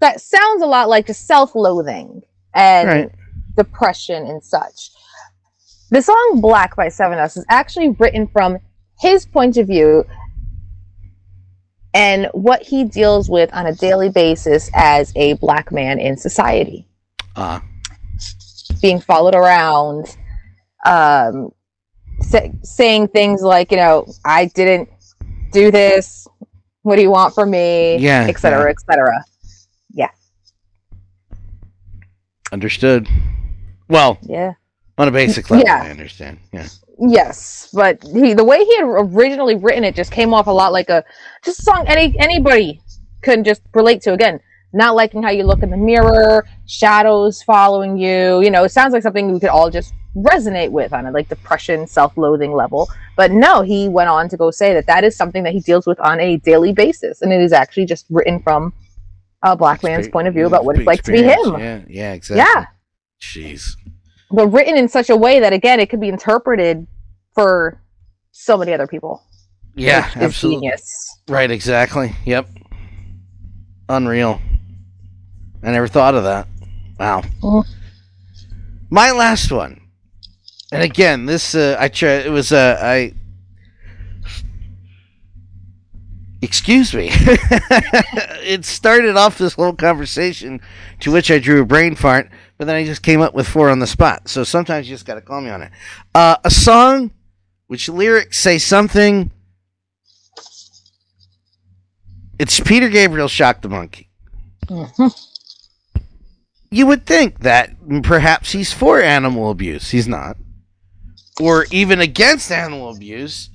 [0.00, 2.22] that sounds a lot like just self-loathing
[2.54, 3.10] and right
[3.56, 4.90] depression and such.
[5.90, 8.58] The song Black by Sevendust is actually written from
[9.00, 10.04] his point of view
[11.92, 16.86] and what he deals with on a daily basis as a black man in society.
[17.36, 17.60] uh
[18.80, 20.16] Being followed around,
[20.84, 21.50] um,
[22.20, 24.88] sa- saying things like, you know, I didn't
[25.52, 26.26] do this.
[26.82, 27.96] What do you want from me?
[27.98, 28.70] Yeah, et cetera, yeah.
[28.70, 29.24] et cetera.
[29.92, 30.08] Yeah.
[32.52, 33.08] understood
[33.88, 34.54] well Yeah.
[34.98, 35.82] on a basic level Yeah.
[35.84, 36.66] i understand yeah
[37.02, 40.70] Yes, but he the way he had originally written it just came off a lot
[40.70, 41.02] like a
[41.42, 42.78] just a song any anybody
[43.22, 44.12] could just relate to.
[44.12, 44.38] Again,
[44.74, 48.42] not liking how you look in the mirror, shadows following you.
[48.42, 51.28] You know, it sounds like something we could all just resonate with on a like
[51.28, 52.88] depression, self-loathing level.
[53.16, 55.86] But no, he went on to go say that that is something that he deals
[55.86, 58.72] with on a daily basis, and it is actually just written from
[59.42, 61.58] a black man's point of view about what it's like to be him.
[61.58, 62.66] yeah yeah exactly Yeah.
[63.22, 63.70] jeez
[64.30, 66.86] But written in such a way that again, it could be interpreted
[67.34, 67.80] for
[68.32, 69.22] so many other people.
[69.76, 71.16] yeah absolutely genius.
[71.28, 72.12] Right, exactly.
[72.26, 72.48] Yep.
[73.88, 74.40] Unreal.
[75.62, 76.46] I never thought of that.
[76.98, 77.22] Wow.
[77.42, 77.64] Mm.
[78.90, 79.79] My last one.
[80.72, 83.14] And again, this uh, I tried it was uh, I
[86.42, 87.08] Excuse me.
[87.12, 90.60] it started off this whole conversation
[91.00, 93.68] to which I drew a brain fart, but then I just came up with four
[93.68, 94.26] on the spot.
[94.28, 95.70] So sometimes you just got to call me on it.
[96.14, 97.10] Uh, a song
[97.66, 99.30] which lyrics say something
[102.38, 104.08] It's Peter Gabriel Shock the Monkey.
[104.66, 105.14] Mhm.
[106.70, 109.90] You would think that perhaps he's for animal abuse.
[109.90, 110.38] He's not.
[111.40, 113.50] Or even against animal abuse,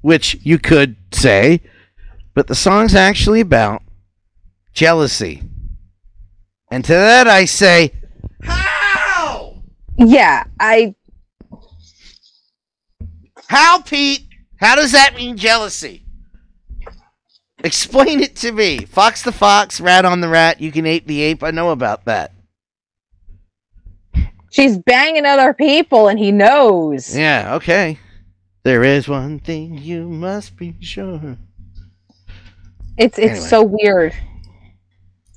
[0.00, 1.60] which you could say,
[2.34, 3.82] but the song's actually about
[4.72, 5.42] jealousy.
[6.70, 7.92] And to that I say,
[8.42, 9.62] How?
[9.96, 10.94] Yeah, I
[13.48, 14.26] How, Pete?
[14.56, 16.06] How does that mean jealousy?
[17.64, 18.84] Explain it to me.
[18.86, 21.42] Fox the fox, rat on the rat, you can ape the ape.
[21.42, 22.31] I know about that.
[24.52, 27.16] She's banging other people and he knows.
[27.16, 27.98] Yeah, okay.
[28.62, 31.36] There is one thing you must be sure.
[32.96, 33.48] It's it's Anyway.
[33.48, 34.14] so weird.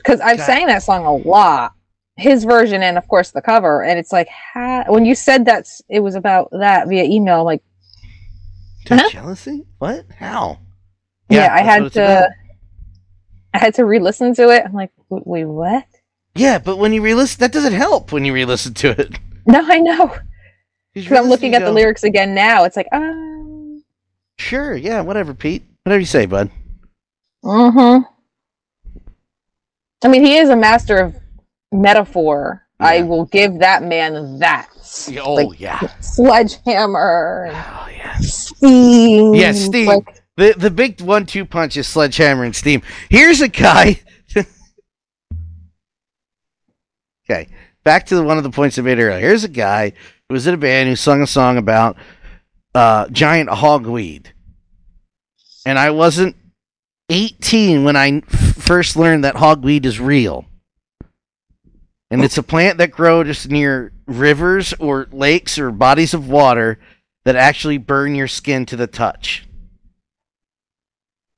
[0.06, 0.46] Cuz I've God.
[0.46, 1.74] sang that song a lot.
[2.18, 5.68] His version and of course the cover and it's like ha- when you said that
[5.90, 7.64] it was about that via email I'm like
[8.88, 9.10] Huh?
[9.10, 9.66] jealousy?
[9.80, 10.06] What?
[10.20, 10.60] How?
[11.30, 12.30] yeah, I had to about.
[13.56, 14.64] I had to re-listen to it.
[14.66, 15.86] I'm like wait what?
[16.36, 19.20] Yeah, but when you re-listen, that doesn't help when you re-listen to it.
[19.48, 20.16] No, I know.
[20.96, 22.66] Cuz I'm looking at you the lyrics again now.
[22.66, 23.84] It's like um
[24.38, 25.64] Sure, yeah, whatever, Pete.
[25.84, 26.52] Whatever you say, bud.
[27.46, 28.06] Mhm.
[30.04, 31.16] I mean, he is a master of
[31.72, 32.64] metaphor.
[32.80, 34.70] I will give that man that.
[35.20, 35.84] Oh Like, yeah.
[36.02, 38.20] sledgehammer Oh yeah.
[38.20, 39.34] steam.
[39.34, 39.88] Yeah, steam.
[39.88, 42.82] Like, The the big one two punch is sledgehammer and steam.
[43.10, 44.02] Here's a guy.
[47.30, 47.48] Okay,
[47.84, 49.20] back to one of the points I made earlier.
[49.20, 49.94] Here's a guy
[50.28, 51.98] who was in a band who sung a song about
[52.74, 54.28] uh, giant hogweed,
[55.66, 56.36] and I wasn't
[57.10, 60.46] 18 when I first learned that hogweed is real.
[62.12, 66.80] And it's a plant that grows just near rivers or lakes or bodies of water
[67.26, 69.48] that actually burn your skin to the touch.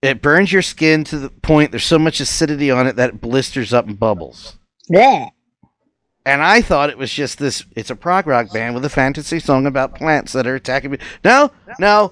[0.01, 3.21] It burns your skin to the point there's so much acidity on it that it
[3.21, 4.57] blisters up and bubbles.
[4.91, 5.31] bleh.
[6.27, 9.39] And I thought it was just this it's a prog rock band with a fantasy
[9.39, 10.97] song about plants that are attacking me.
[11.23, 12.11] No, no.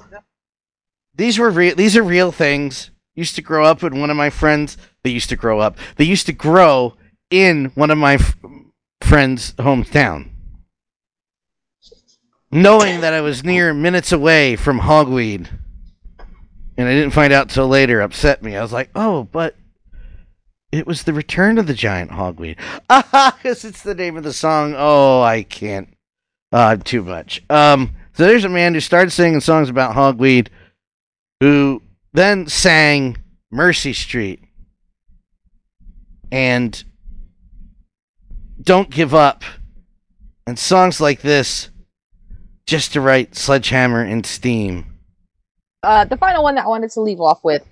[1.14, 2.92] These were real these are real things.
[3.14, 4.78] Used to grow up with one of my friends.
[5.04, 5.78] They used to grow up.
[5.98, 6.96] They used to grow
[7.30, 8.38] in one of my f-
[9.02, 10.30] friends' hometown.
[12.52, 15.50] Knowing that I was near minutes away from hogweed.
[16.78, 18.56] And I didn't find out till later upset me.
[18.56, 19.58] I was like, "Oh, but
[20.76, 22.58] it was the return of the giant hogweed."
[22.90, 24.76] Ah, because it's the name of the song.
[24.78, 25.90] Oh, I can't.
[26.52, 27.44] Uh, too much.
[27.50, 30.48] Um, so there's a man who started singing songs about hogweed,
[31.42, 31.82] who
[32.14, 33.18] then sang
[33.52, 34.42] Mercy Street
[36.32, 36.84] and
[38.62, 39.44] Don't Give Up
[40.48, 41.70] and songs like this
[42.66, 44.86] just to write Sledgehammer and Steam.
[45.84, 47.64] Uh, the final one that I wanted to leave off with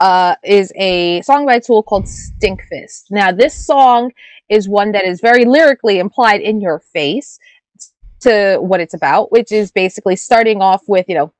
[0.00, 3.04] uh, is a song by Tool called Stinkfist.
[3.10, 4.12] Now, this song
[4.48, 7.38] is one that is very lyrically implied in your face
[8.20, 11.32] to what it's about, which is basically starting off with, you know,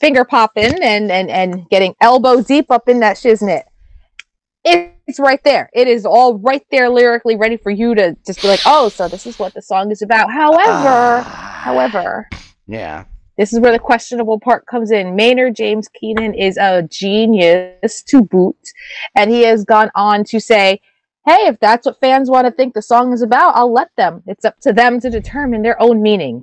[0.00, 3.64] finger popping and, and, and getting elbow deep up in that shiznit.
[4.64, 5.68] It's right there.
[5.72, 9.08] It is all right there lyrically ready for you to just be like, oh, so
[9.08, 10.30] this is what the song is about.
[10.30, 12.28] However, Ah, however,
[12.68, 13.04] yeah.
[13.38, 15.16] This is where the questionable part comes in.
[15.16, 18.56] Maynard James Keenan is a genius to boot,
[19.14, 20.80] and he has gone on to say,
[21.26, 24.22] "Hey, if that's what fans want to think the song is about, I'll let them.
[24.26, 26.42] It's up to them to determine their own meaning."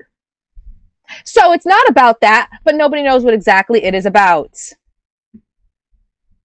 [1.26, 4.58] So it's not about that, but nobody knows what exactly it is about.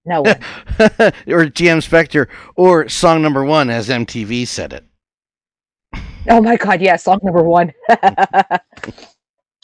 [0.05, 0.35] No one.
[1.27, 4.85] or GM Spectre, or song number one, as MTV said it.
[6.29, 7.73] Oh my god, yeah, song number one.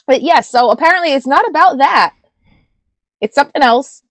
[0.06, 2.14] but yes, so apparently it's not about that.
[3.20, 4.02] It's something else.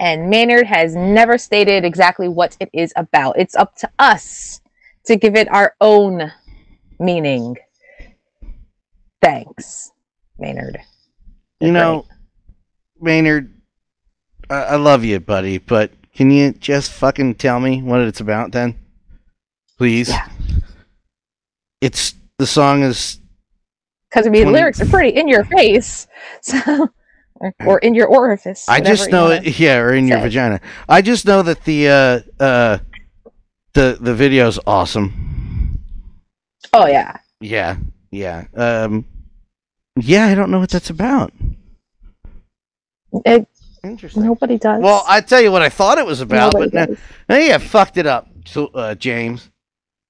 [0.00, 3.38] And Maynard has never stated exactly what it is about.
[3.38, 4.60] It's up to us
[5.06, 6.32] to give it our own
[7.00, 7.56] meaning.
[9.20, 9.90] Thanks,
[10.38, 10.78] Maynard.
[11.60, 12.06] You know,
[13.00, 13.52] Maynard,
[14.48, 18.52] I, I love you, buddy, but can you just fucking tell me what it's about
[18.52, 18.78] then?
[19.76, 20.08] Please.
[20.08, 20.28] Yeah.
[21.80, 23.20] It's the song is
[24.10, 26.06] Because I mean, the 20 lyrics are pretty in your face,
[26.40, 26.88] so
[27.66, 28.68] or, in your orifice.
[28.68, 30.60] I just know it yeah, or in your vagina.
[30.88, 32.78] I just know that the uh uh
[33.74, 35.78] the the video's awesome.
[36.72, 37.76] Oh yeah, Yeah.
[38.10, 38.46] Yeah.
[38.54, 39.04] Um
[39.96, 41.32] yeah, I don't know what that's about.
[43.24, 43.48] It-
[43.84, 44.24] Interesting.
[44.24, 44.82] nobody does.
[44.82, 47.04] Well, I tell you what I thought it was about, Nobody but no, does.
[47.28, 49.50] Hey, I fucked it up, so, uh, James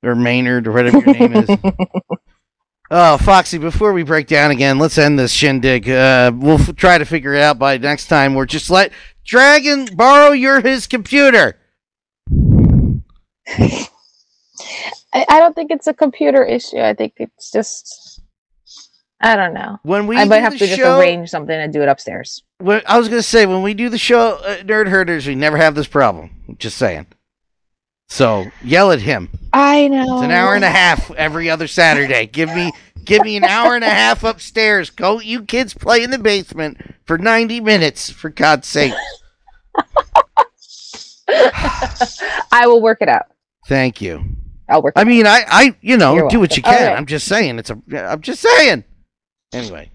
[0.02, 1.48] or Maynard or whatever your name is.
[2.90, 3.58] Oh, Foxy!
[3.58, 5.88] Before we break down again, let's end this shindig.
[5.88, 8.92] Uh, we'll f- try to figure it out by next time, We're just let
[9.26, 11.56] Dragon borrow your his computer.
[13.46, 16.78] I, I don't think it's a computer issue.
[16.78, 18.20] I think it's just
[19.20, 19.78] I don't know.
[19.82, 22.42] When we I might have to just arrange something and do it upstairs.
[22.58, 25.56] when- I was gonna say when we do the show, uh, Nerd Herders, we never
[25.58, 26.30] have this problem.
[26.58, 27.06] Just saying.
[28.08, 29.28] So yell at him.
[29.52, 30.16] I know.
[30.16, 32.26] It's an hour and a half every other Saturday.
[32.26, 32.72] Give me
[33.04, 34.90] give me an hour and a half upstairs.
[34.90, 38.94] Go you kids play in the basement for 90 minutes for God's sake.
[42.50, 43.26] I will work it out.
[43.66, 44.24] Thank you.
[44.68, 44.94] I'll work.
[44.96, 46.96] It I mean, I I you know, You're do what you can.
[46.96, 48.84] I'm just saying it's a I'm just saying.
[49.52, 49.90] Anyway,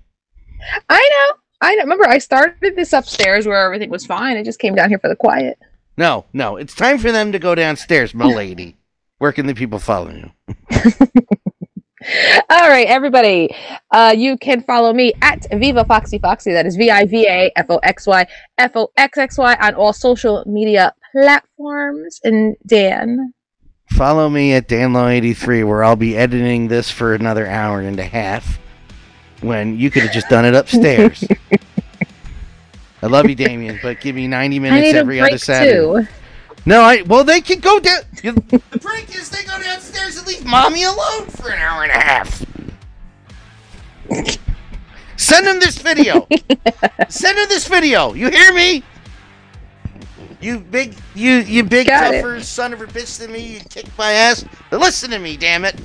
[0.90, 1.38] I know.
[1.62, 1.84] I know.
[1.84, 4.38] Remember, I started this upstairs where everything was fine.
[4.38, 5.58] I just came down here for the quiet.
[5.98, 8.78] No, no, it's time for them to go downstairs, my lady.
[9.18, 10.32] Where can the people follow you?
[12.50, 13.56] All right, everybody.
[13.92, 16.52] Uh, you can follow me at Viva Foxy Foxy.
[16.52, 18.26] That is V I V A F O X Y
[18.58, 22.20] F O X X Y on all social media platforms.
[22.26, 23.34] And Dan,
[23.94, 28.60] Follow me at danlow83 where I'll be editing this for another hour and a half
[29.42, 31.24] when you could have just done it upstairs.
[33.04, 35.74] I love you, Damien, but give me 90 I minutes every other Saturday.
[35.76, 36.08] too.
[36.66, 38.02] No, I well they can go down.
[38.24, 42.00] the break is they go downstairs and leave mommy alone for an hour and a
[42.00, 42.46] half.
[45.18, 46.26] Send him this video.
[47.10, 48.14] Send him this video.
[48.14, 48.84] You hear me?
[50.40, 52.22] You big, you you big Got it.
[52.22, 53.56] tougher son of a bitch than me.
[53.56, 54.46] You kick my ass.
[54.70, 55.76] But listen to me, damn it.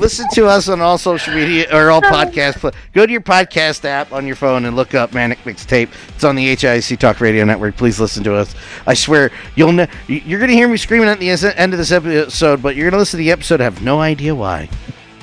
[0.00, 2.74] Listen to us on all social media or all podcast.
[2.94, 5.90] Go to your podcast app on your phone and look up Manic Mixtape.
[6.14, 7.76] It's on the HIC Talk Radio Network.
[7.76, 8.54] Please listen to us.
[8.86, 11.92] I swear you'll ne- you- you're gonna hear me screaming at the end of this
[11.92, 14.70] episode, but you're gonna listen to the episode have no idea why,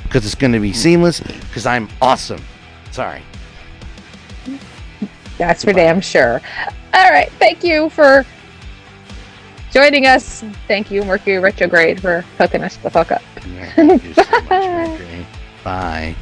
[0.04, 1.22] because it's gonna be seamless.
[1.22, 2.44] Because I'm awesome.
[2.92, 3.24] Sorry.
[5.40, 6.40] That's for damn sure.
[6.94, 7.32] All right.
[7.40, 8.26] Thank you for
[9.78, 10.44] joining us.
[10.68, 13.22] Thank you, Mercury Retrograde, for hooking us the fuck up.
[13.78, 15.02] You so much.
[15.64, 16.16] Bye.